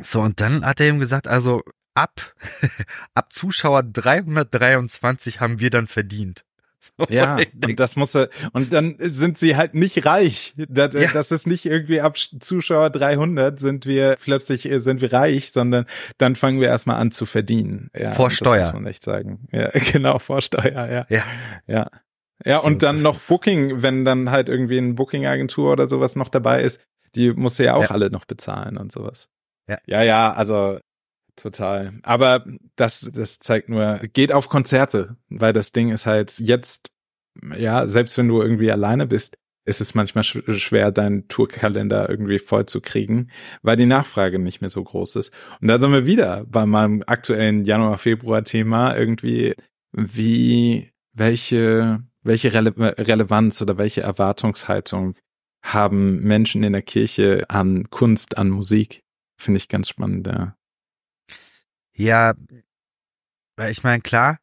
[0.00, 1.62] So, und dann hat er ihm gesagt, also
[1.94, 2.34] ab,
[3.14, 6.44] ab Zuschauer 323 haben wir dann verdient.
[7.08, 10.54] Ja, und das muss er, und dann sind sie halt nicht reich.
[10.56, 11.10] Das, ja.
[11.12, 15.86] das ist nicht irgendwie ab Zuschauer 300 sind wir plötzlich äh, sind wir reich, sondern
[16.18, 17.90] dann fangen wir erstmal an zu verdienen.
[17.96, 18.64] Ja, vor Steuer.
[18.64, 19.48] Muss man echt sagen.
[19.52, 21.06] Ja, genau, vor Steuer, ja.
[21.08, 21.24] Ja.
[21.66, 21.90] Ja.
[22.44, 26.62] Ja, und dann noch Booking, wenn dann halt irgendwie eine Booking-Agentur oder sowas noch dabei
[26.62, 26.80] ist,
[27.14, 27.90] die muss ja auch ja.
[27.90, 29.28] alle noch bezahlen und sowas.
[29.68, 30.78] Ja, ja, ja also
[31.38, 31.98] total.
[32.02, 32.44] Aber
[32.76, 36.90] das, das zeigt nur, geht auf Konzerte, weil das Ding ist halt jetzt,
[37.56, 39.36] ja, selbst wenn du irgendwie alleine bist,
[39.68, 43.28] ist es manchmal schwer, deinen Tourkalender irgendwie voll zu kriegen,
[43.62, 45.30] weil die Nachfrage nicht mehr so groß ist.
[45.60, 49.54] Und da sind wir wieder bei meinem aktuellen Januar-Februar-Thema irgendwie,
[49.92, 55.14] wie, welche, welche Rele Relevanz oder welche Erwartungshaltung
[55.62, 59.02] haben Menschen in der Kirche an Kunst, an Musik?
[59.38, 60.57] Finde ich ganz spannend, ja.
[61.98, 62.34] Ja,
[63.68, 64.38] ich meine, klar,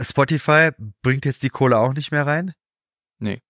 [0.00, 0.70] Spotify
[1.02, 2.52] bringt jetzt die Kohle auch nicht mehr rein.
[3.18, 3.42] Nee.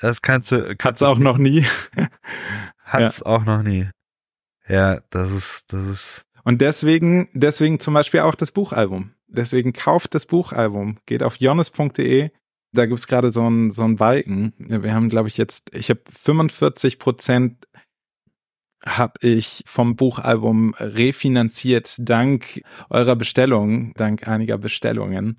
[0.00, 0.76] Das kannst du.
[0.76, 1.66] Kannst Hat's auch noch nie.
[2.84, 3.26] Hat's ja.
[3.26, 3.88] auch noch nie.
[4.68, 6.22] Ja, das ist, das ist.
[6.44, 9.14] Und deswegen, deswegen zum Beispiel auch das Buchalbum.
[9.26, 10.98] Deswegen kauft das Buchalbum.
[11.06, 12.30] Geht auf jonas.de.
[12.72, 14.52] Da gibt's gerade so ein so ein Balken.
[14.58, 17.66] Wir haben, glaube ich, jetzt, ich habe 45 Prozent
[18.86, 25.36] habe ich vom Buchalbum refinanziert dank eurer Bestellung, dank einiger Bestellungen,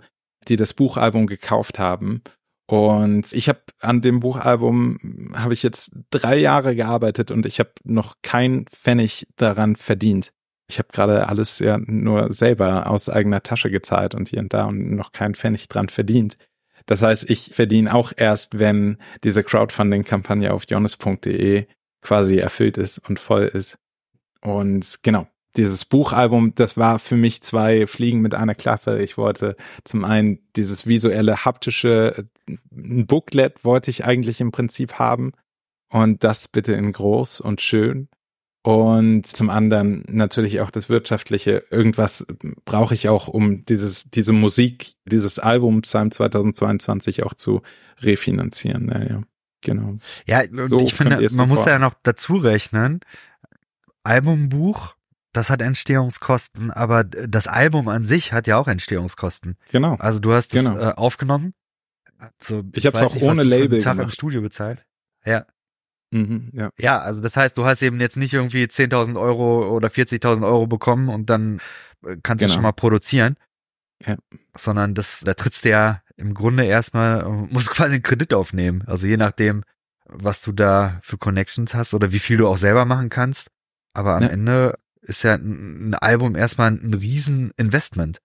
[0.47, 2.21] die das Buchalbum gekauft haben.
[2.67, 7.71] Und ich habe an dem Buchalbum habe ich jetzt drei Jahre gearbeitet und ich habe
[7.83, 10.31] noch kein Pfennig daran verdient.
[10.67, 14.65] Ich habe gerade alles ja nur selber aus eigener Tasche gezahlt und hier und da
[14.65, 16.37] und noch kein Pfennig dran verdient.
[16.87, 21.67] Das heißt, ich verdiene auch erst, wenn diese Crowdfunding-Kampagne auf jonas.de
[22.05, 23.77] quasi erfüllt ist und voll ist.
[24.41, 25.27] Und genau,
[25.57, 29.01] dieses Buchalbum, das war für mich zwei Fliegen mit einer Klappe.
[29.01, 32.27] Ich wollte zum einen dieses visuelle, haptische,
[32.71, 35.31] ein Booklet wollte ich eigentlich im Prinzip haben
[35.89, 38.07] und das bitte in groß und schön.
[38.63, 41.63] Und zum anderen natürlich auch das Wirtschaftliche.
[41.69, 42.25] Irgendwas
[42.65, 47.61] brauche ich auch, um dieses, diese Musik, dieses Album Psalm 2022 auch zu
[48.01, 48.87] refinanzieren.
[48.87, 49.21] Naja.
[49.65, 49.97] Genau.
[50.25, 53.01] Ja, so ich finde, man muss ja noch dazu rechnen.
[54.03, 54.95] Albumbuch,
[55.33, 59.57] das hat Entstehungskosten, aber das Album an sich hat ja auch Entstehungskosten.
[59.71, 59.95] Genau.
[59.95, 60.79] Also du hast es genau.
[60.79, 61.53] äh, aufgenommen.
[62.17, 64.05] Also, ich, ich habe es auch nicht, ohne Label Tag gemacht.
[64.05, 64.85] im Studio bezahlt.
[65.25, 65.45] Ja.
[66.11, 66.69] Mhm, ja.
[66.77, 70.67] ja, also das heißt, du hast eben jetzt nicht irgendwie 10.000 Euro oder 40.000 Euro
[70.67, 71.59] bekommen und dann
[72.05, 72.53] äh, kannst du genau.
[72.53, 73.35] schon mal produzieren.
[74.05, 74.15] Ja.
[74.55, 78.83] Sondern das, da trittst du ja im Grunde erstmal, musst quasi einen Kredit aufnehmen.
[78.87, 79.63] Also je nachdem,
[80.05, 83.49] was du da für Connections hast oder wie viel du auch selber machen kannst.
[83.93, 84.29] Aber am ja.
[84.29, 88.19] Ende ist ja ein, ein Album erstmal ein, ein riesen Investment.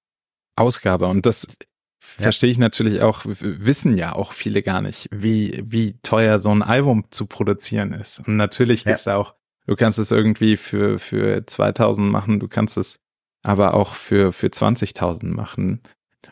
[0.57, 1.07] Ausgabe.
[1.07, 2.25] Und das ja.
[2.25, 6.63] verstehe ich natürlich auch, wissen ja auch viele gar nicht, wie, wie teuer so ein
[6.63, 8.21] Album zu produzieren ist.
[8.27, 9.17] Und natürlich gibt's ja.
[9.17, 9.35] auch,
[9.67, 12.99] du kannst es irgendwie für, für 2000 machen, du kannst es
[13.43, 15.81] aber auch für, für 20.000 machen.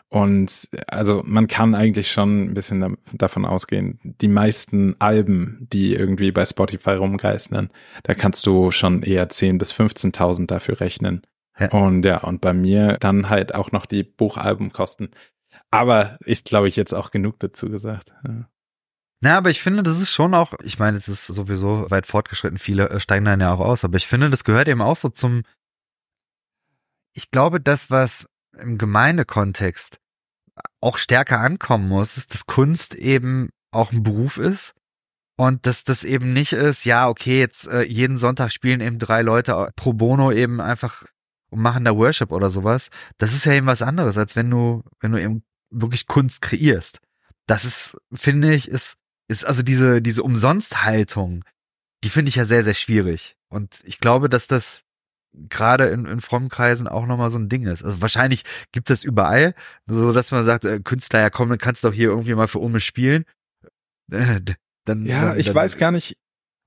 [0.09, 6.31] Und also man kann eigentlich schon ein bisschen davon ausgehen, die meisten Alben, die irgendwie
[6.31, 7.69] bei Spotify rumgeistern,
[8.03, 11.21] da kannst du schon eher 10.000 bis 15.000 dafür rechnen.
[11.59, 11.71] Ja.
[11.71, 15.09] Und ja, und bei mir dann halt auch noch die Buchalbumkosten.
[15.71, 18.13] Aber ist, glaube ich, jetzt auch genug dazu gesagt.
[18.27, 18.49] Ja.
[19.21, 22.57] Na, aber ich finde, das ist schon auch, ich meine, es ist sowieso weit fortgeschritten,
[22.57, 25.09] viele äh, steigen dann ja auch aus, aber ich finde, das gehört eben auch so
[25.09, 25.43] zum,
[27.13, 29.99] ich glaube, das, was im Gemeindekontext
[30.81, 34.73] auch stärker ankommen muss, ist, dass Kunst eben auch ein Beruf ist
[35.37, 39.21] und dass das eben nicht ist, ja, okay, jetzt äh, jeden Sonntag spielen eben drei
[39.21, 41.05] Leute pro bono eben einfach
[41.49, 42.89] und machen da Worship oder sowas.
[43.17, 46.99] Das ist ja eben was anderes, als wenn du, wenn du eben wirklich Kunst kreierst.
[47.47, 48.95] Das ist, finde ich, ist,
[49.27, 51.43] ist also diese, diese Umsonsthaltung,
[52.03, 53.35] die finde ich ja sehr, sehr schwierig.
[53.49, 54.83] Und ich glaube, dass das
[55.33, 57.83] gerade in, in frommen Kreisen auch nochmal so ein Ding ist.
[57.83, 59.53] Also wahrscheinlich gibt es überall,
[59.87, 62.47] so dass man sagt, äh, Künstler, ja komm, dann kannst du doch hier irgendwie mal
[62.47, 63.25] für Ome spielen.
[64.11, 64.41] Äh,
[64.85, 66.17] dann, ja, dann, ich dann, weiß gar nicht.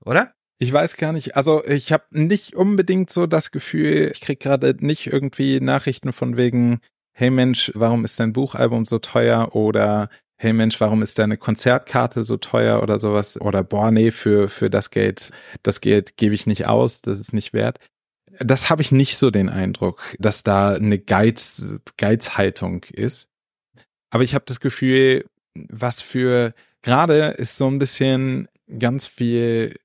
[0.05, 0.33] Oder?
[0.59, 1.35] Ich weiß gar nicht.
[1.35, 6.37] Also ich habe nicht unbedingt so das Gefühl, ich krieg gerade nicht irgendwie Nachrichten von
[6.37, 6.79] wegen,
[7.11, 9.55] hey Mensch, warum ist dein Buchalbum so teuer?
[9.55, 13.39] Oder hey Mensch, warum ist deine Konzertkarte so teuer oder sowas?
[13.39, 15.31] Oder boah, nee, für, für das Geld,
[15.63, 17.79] das Geld gebe ich nicht aus, das ist nicht wert
[18.39, 23.29] das habe ich nicht so den Eindruck, dass da eine Geiz, Geizhaltung ist.
[24.09, 25.25] Aber ich habe das Gefühl,
[25.55, 28.47] was für gerade ist so ein bisschen
[28.79, 29.75] ganz viel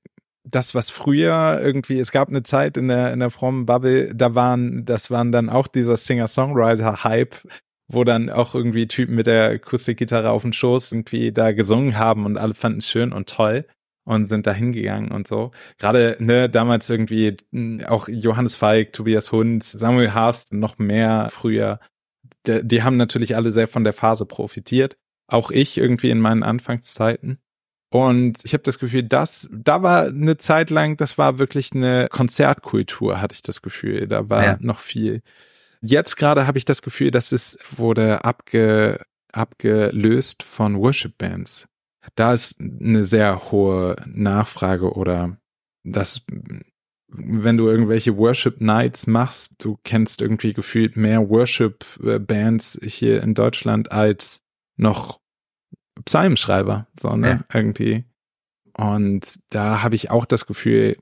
[0.43, 4.33] das, was früher irgendwie, es gab eine Zeit in der, in der frommen Bubble, da
[4.33, 7.47] waren, das waren dann auch dieser Singer-Songwriter-Hype,
[7.87, 12.25] wo dann auch irgendwie Typen mit der Akustikgitarre auf dem Schoß irgendwie da gesungen haben
[12.25, 13.65] und alle fanden es schön und toll
[14.09, 15.51] und sind da hingegangen und so.
[15.77, 21.79] Gerade, ne, damals irgendwie hm, auch Johannes Feig, Tobias Hund, Samuel Haast noch mehr früher.
[22.47, 24.97] Die, die haben natürlich alle sehr von der Phase profitiert.
[25.27, 27.37] Auch ich irgendwie in meinen Anfangszeiten.
[27.91, 32.07] Und ich habe das Gefühl, das, da war eine Zeit lang, das war wirklich eine
[32.09, 34.07] Konzertkultur, hatte ich das Gefühl.
[34.07, 34.57] Da war ja.
[34.59, 35.21] noch viel.
[35.81, 39.01] Jetzt gerade habe ich das Gefühl, dass es wurde abge,
[39.31, 41.68] abgelöst von Worship Bands
[42.15, 45.37] da ist eine sehr hohe Nachfrage oder
[45.83, 46.21] das,
[47.07, 53.33] wenn du irgendwelche Worship Nights machst, du kennst irgendwie gefühlt mehr Worship Bands hier in
[53.33, 54.41] Deutschland als
[54.77, 55.19] noch
[56.05, 57.45] Psalmschreiber, so, ne, ja.
[57.53, 58.05] irgendwie.
[58.73, 60.97] Und da habe ich auch das Gefühl,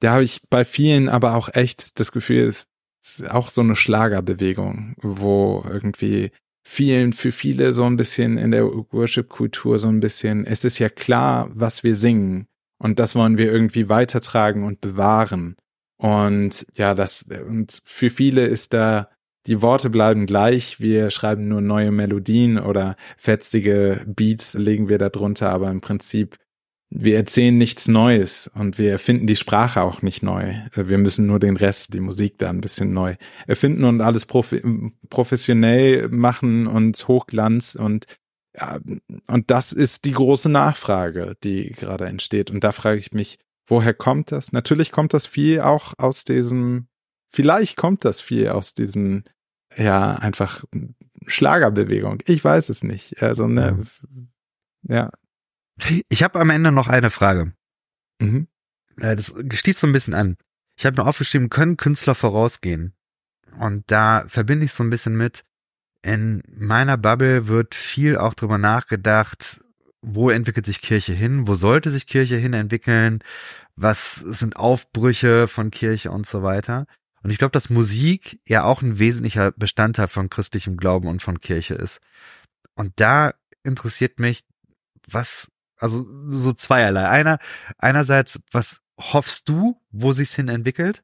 [0.00, 2.66] da habe ich bei vielen aber auch echt das Gefühl, es
[3.02, 6.32] ist auch so eine Schlagerbewegung, wo irgendwie
[6.68, 10.88] vielen, für viele so ein bisschen in der Worship-Kultur so ein bisschen, es ist ja
[10.88, 12.48] klar, was wir singen.
[12.78, 15.54] Und das wollen wir irgendwie weitertragen und bewahren.
[15.96, 19.08] Und ja, das, und für viele ist da,
[19.46, 25.08] die Worte bleiben gleich, wir schreiben nur neue Melodien oder fetzige Beats legen wir da
[25.08, 26.36] drunter, aber im Prinzip
[26.90, 30.54] wir erzählen nichts Neues und wir erfinden die Sprache auch nicht neu.
[30.74, 33.16] Wir müssen nur den Rest, die Musik da ein bisschen neu
[33.46, 34.62] erfinden und alles profi
[35.10, 38.06] professionell machen und Hochglanz und
[38.58, 38.78] ja,
[39.26, 42.50] und das ist die große Nachfrage, die gerade entsteht.
[42.50, 44.52] Und da frage ich mich, woher kommt das?
[44.52, 46.88] Natürlich kommt das viel auch aus diesem,
[47.34, 49.24] vielleicht kommt das viel aus diesem,
[49.76, 50.64] ja, einfach
[51.26, 52.22] Schlagerbewegung.
[52.26, 53.22] Ich weiß es nicht.
[53.22, 53.78] Also, ne,
[54.84, 55.10] ja,
[56.08, 57.52] ich habe am Ende noch eine Frage.
[58.20, 58.48] Mhm.
[58.98, 60.36] Äh, das stieß so ein bisschen an.
[60.76, 62.94] Ich habe mir aufgeschrieben, können Künstler vorausgehen?
[63.58, 65.44] Und da verbinde ich so ein bisschen mit,
[66.02, 69.64] in meiner Bubble wird viel auch drüber nachgedacht,
[70.02, 73.24] wo entwickelt sich Kirche hin, wo sollte sich Kirche hin entwickeln,
[73.74, 76.86] was sind Aufbrüche von Kirche und so weiter.
[77.22, 81.40] Und ich glaube, dass Musik ja auch ein wesentlicher Bestandteil von christlichem Glauben und von
[81.40, 82.00] Kirche ist.
[82.76, 84.44] Und da interessiert mich,
[85.08, 85.48] was
[85.78, 87.08] also so zweierlei.
[87.08, 87.38] Einer,
[87.78, 91.02] einerseits, was hoffst du, wo sich's hin entwickelt?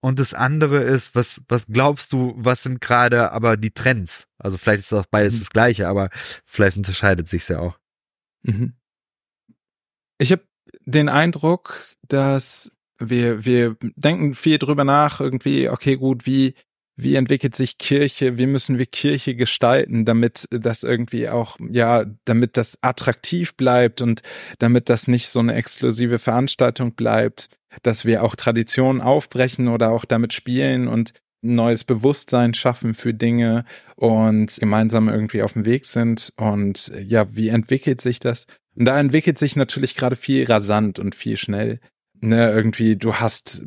[0.00, 4.26] Und das andere ist, was, was glaubst du, was sind gerade aber die Trends?
[4.36, 5.38] Also vielleicht ist auch beides mhm.
[5.38, 6.10] das Gleiche, aber
[6.44, 7.78] vielleicht unterscheidet sich's ja auch.
[8.42, 8.74] Mhm.
[10.18, 10.42] Ich habe
[10.84, 16.54] den Eindruck, dass wir, wir denken viel drüber nach, irgendwie, okay, gut, wie,
[16.96, 22.56] wie entwickelt sich Kirche, wie müssen wir Kirche gestalten, damit das irgendwie auch, ja, damit
[22.56, 24.22] das attraktiv bleibt und
[24.58, 27.48] damit das nicht so eine exklusive Veranstaltung bleibt,
[27.82, 33.64] dass wir auch Traditionen aufbrechen oder auch damit spielen und neues Bewusstsein schaffen für Dinge
[33.96, 36.32] und gemeinsam irgendwie auf dem Weg sind.
[36.36, 38.46] Und ja, wie entwickelt sich das?
[38.76, 41.80] Und da entwickelt sich natürlich gerade viel rasant und viel schnell
[42.28, 43.62] ne, irgendwie, du hast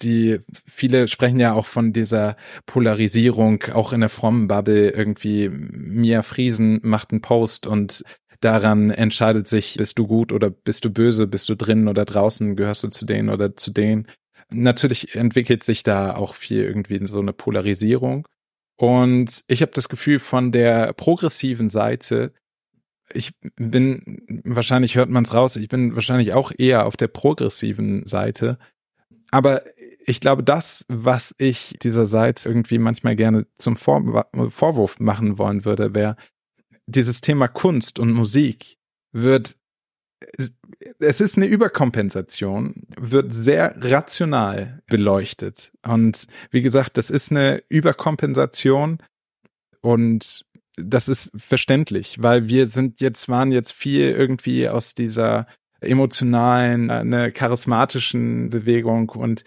[0.00, 2.36] die, viele sprechen ja auch von dieser
[2.66, 8.04] Polarisierung, auch in der frommen Bubble, irgendwie, Mia Friesen macht einen Post und
[8.40, 12.56] daran entscheidet sich, bist du gut oder bist du böse, bist du drinnen oder draußen,
[12.56, 14.06] gehörst du zu denen oder zu denen.
[14.50, 18.28] Natürlich entwickelt sich da auch viel irgendwie so eine Polarisierung.
[18.76, 22.32] Und ich habe das Gefühl von der progressiven Seite,
[23.12, 28.04] ich bin, wahrscheinlich hört man es raus, ich bin wahrscheinlich auch eher auf der progressiven
[28.04, 28.58] Seite.
[29.30, 29.62] Aber
[30.04, 35.64] ich glaube, das, was ich dieser Seite irgendwie manchmal gerne zum Vor Vorwurf machen wollen
[35.64, 36.16] würde, wäre,
[36.86, 38.78] dieses Thema Kunst und Musik
[39.12, 39.56] wird,
[40.98, 45.72] es ist eine Überkompensation, wird sehr rational beleuchtet.
[45.84, 48.98] Und wie gesagt, das ist eine Überkompensation
[49.80, 50.45] und
[50.76, 55.46] das ist verständlich, weil wir sind jetzt, waren jetzt viel irgendwie aus dieser
[55.80, 59.44] emotionalen, eine charismatischen Bewegung und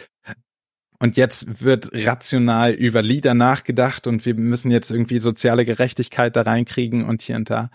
[1.01, 6.41] und jetzt wird rational über Lieder nachgedacht und wir müssen jetzt irgendwie soziale Gerechtigkeit da
[6.41, 7.71] reinkriegen und hier und da.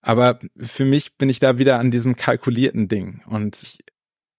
[0.00, 3.80] Aber für mich bin ich da wieder an diesem kalkulierten Ding und ich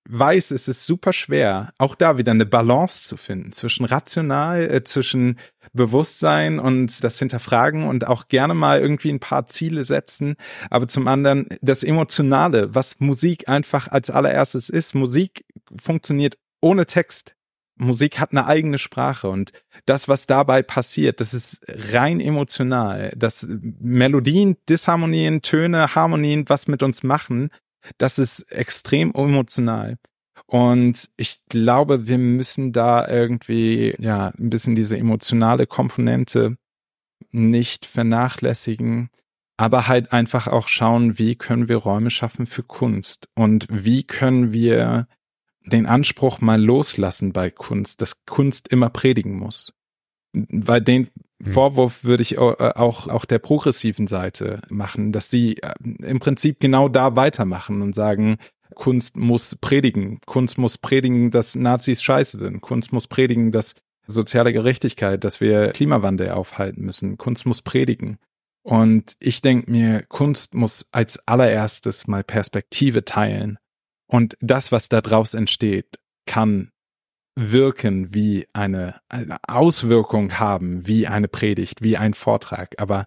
[0.09, 4.83] weiß, es ist super schwer, auch da wieder eine Balance zu finden zwischen rational, äh,
[4.83, 5.37] zwischen
[5.73, 10.35] Bewusstsein und das Hinterfragen und auch gerne mal irgendwie ein paar Ziele setzen,
[10.69, 14.95] aber zum anderen das Emotionale, was Musik einfach als allererstes ist.
[14.95, 15.45] Musik
[15.81, 17.35] funktioniert ohne Text.
[17.77, 19.53] Musik hat eine eigene Sprache und
[19.85, 23.13] das, was dabei passiert, das ist rein emotional.
[23.15, 27.49] Das Melodien, Disharmonien, Töne, Harmonien, was mit uns machen,
[27.97, 29.97] das ist extrem emotional.
[30.47, 36.57] Und ich glaube, wir müssen da irgendwie, ja, ein bisschen diese emotionale Komponente
[37.31, 39.09] nicht vernachlässigen,
[39.57, 44.51] aber halt einfach auch schauen, wie können wir Räume schaffen für Kunst und wie können
[44.51, 45.07] wir
[45.65, 49.73] den Anspruch mal loslassen bei Kunst, dass Kunst immer predigen muss.
[50.33, 51.09] Weil den.
[51.43, 55.73] Vorwurf würde ich auch, auch der progressiven Seite machen, dass sie äh,
[56.03, 58.37] im Prinzip genau da weitermachen und sagen,
[58.75, 60.19] Kunst muss predigen.
[60.25, 62.61] Kunst muss predigen, dass Nazis scheiße sind.
[62.61, 63.75] Kunst muss predigen, dass
[64.07, 67.17] soziale Gerechtigkeit, dass wir Klimawandel aufhalten müssen.
[67.17, 68.17] Kunst muss predigen.
[68.63, 73.57] Und ich denke mir, Kunst muss als allererstes mal Perspektive teilen
[74.11, 76.69] und das, was da draus entsteht, kann
[77.35, 82.75] wirken wie eine, eine Auswirkung haben, wie eine Predigt, wie ein Vortrag.
[82.77, 83.05] Aber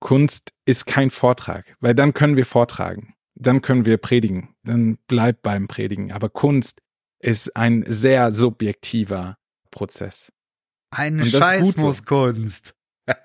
[0.00, 5.42] Kunst ist kein Vortrag, weil dann können wir vortragen, dann können wir predigen, dann bleibt
[5.42, 6.12] beim Predigen.
[6.12, 6.80] Aber Kunst
[7.18, 9.38] ist ein sehr subjektiver
[9.70, 10.30] Prozess.
[10.90, 12.76] Ein Scheiß muss Kunst.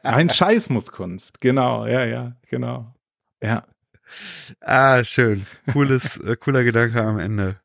[0.01, 2.95] Ein Scheiß muss Kunst, genau, ja, ja, genau.
[3.43, 3.67] Ja.
[4.59, 5.45] Ah, schön.
[5.71, 7.59] Cooles, äh, cooler Gedanke am Ende.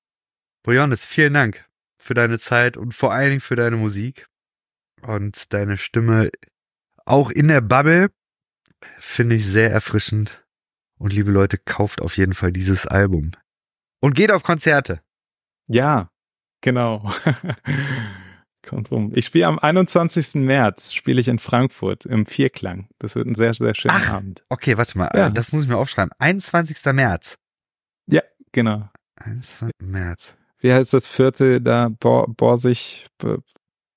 [0.62, 1.64] Briones, vielen Dank
[2.04, 4.26] für deine Zeit und vor allen Dingen für deine Musik
[5.00, 6.30] und deine Stimme
[7.06, 8.10] auch in der Bubble.
[8.98, 10.44] Finde ich sehr erfrischend.
[10.98, 13.32] Und liebe Leute, kauft auf jeden Fall dieses Album.
[14.00, 15.00] Und geht auf Konzerte.
[15.66, 16.10] Ja,
[16.60, 17.10] genau.
[18.62, 19.12] Kommt rum.
[19.14, 20.34] Ich spiele am 21.
[20.34, 22.88] März, spiele ich in Frankfurt im Vierklang.
[22.98, 24.44] Das wird ein sehr, sehr schöner Ach, Abend.
[24.50, 25.10] Okay, warte mal.
[25.14, 25.30] Ja.
[25.30, 26.12] Das muss ich mir aufschreiben.
[26.18, 26.84] 21.
[26.92, 27.38] März.
[28.06, 28.90] Ja, genau.
[29.16, 29.72] 21.
[29.82, 30.36] März.
[30.64, 31.90] Wie heißt das vierte da?
[31.90, 33.06] Bor Borsig,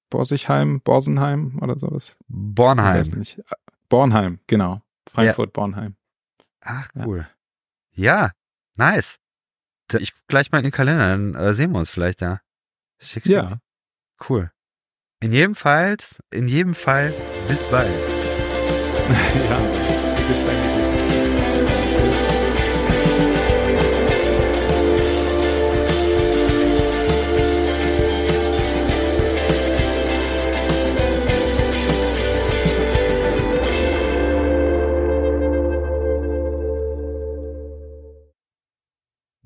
[0.09, 2.17] Borsigheim, Borsenheim oder sowas?
[2.27, 3.23] Bornheim.
[3.87, 4.81] Bornheim, genau.
[5.09, 5.51] Frankfurt, ja.
[5.53, 5.95] Bornheim.
[6.59, 7.25] Ach, cool.
[7.93, 8.25] Ja.
[8.25, 8.31] ja,
[8.75, 9.17] nice.
[9.97, 12.41] Ich guck gleich mal in den Kalender, dann äh, sehen wir uns vielleicht da.
[12.99, 13.31] Schick, schick.
[13.31, 13.61] Ja.
[14.27, 14.51] Cool.
[15.21, 15.95] In jedem Fall,
[16.31, 17.13] in jedem Fall,
[17.47, 17.87] bis bald.
[19.49, 19.59] ja,
[20.27, 20.86] bis eigentlich.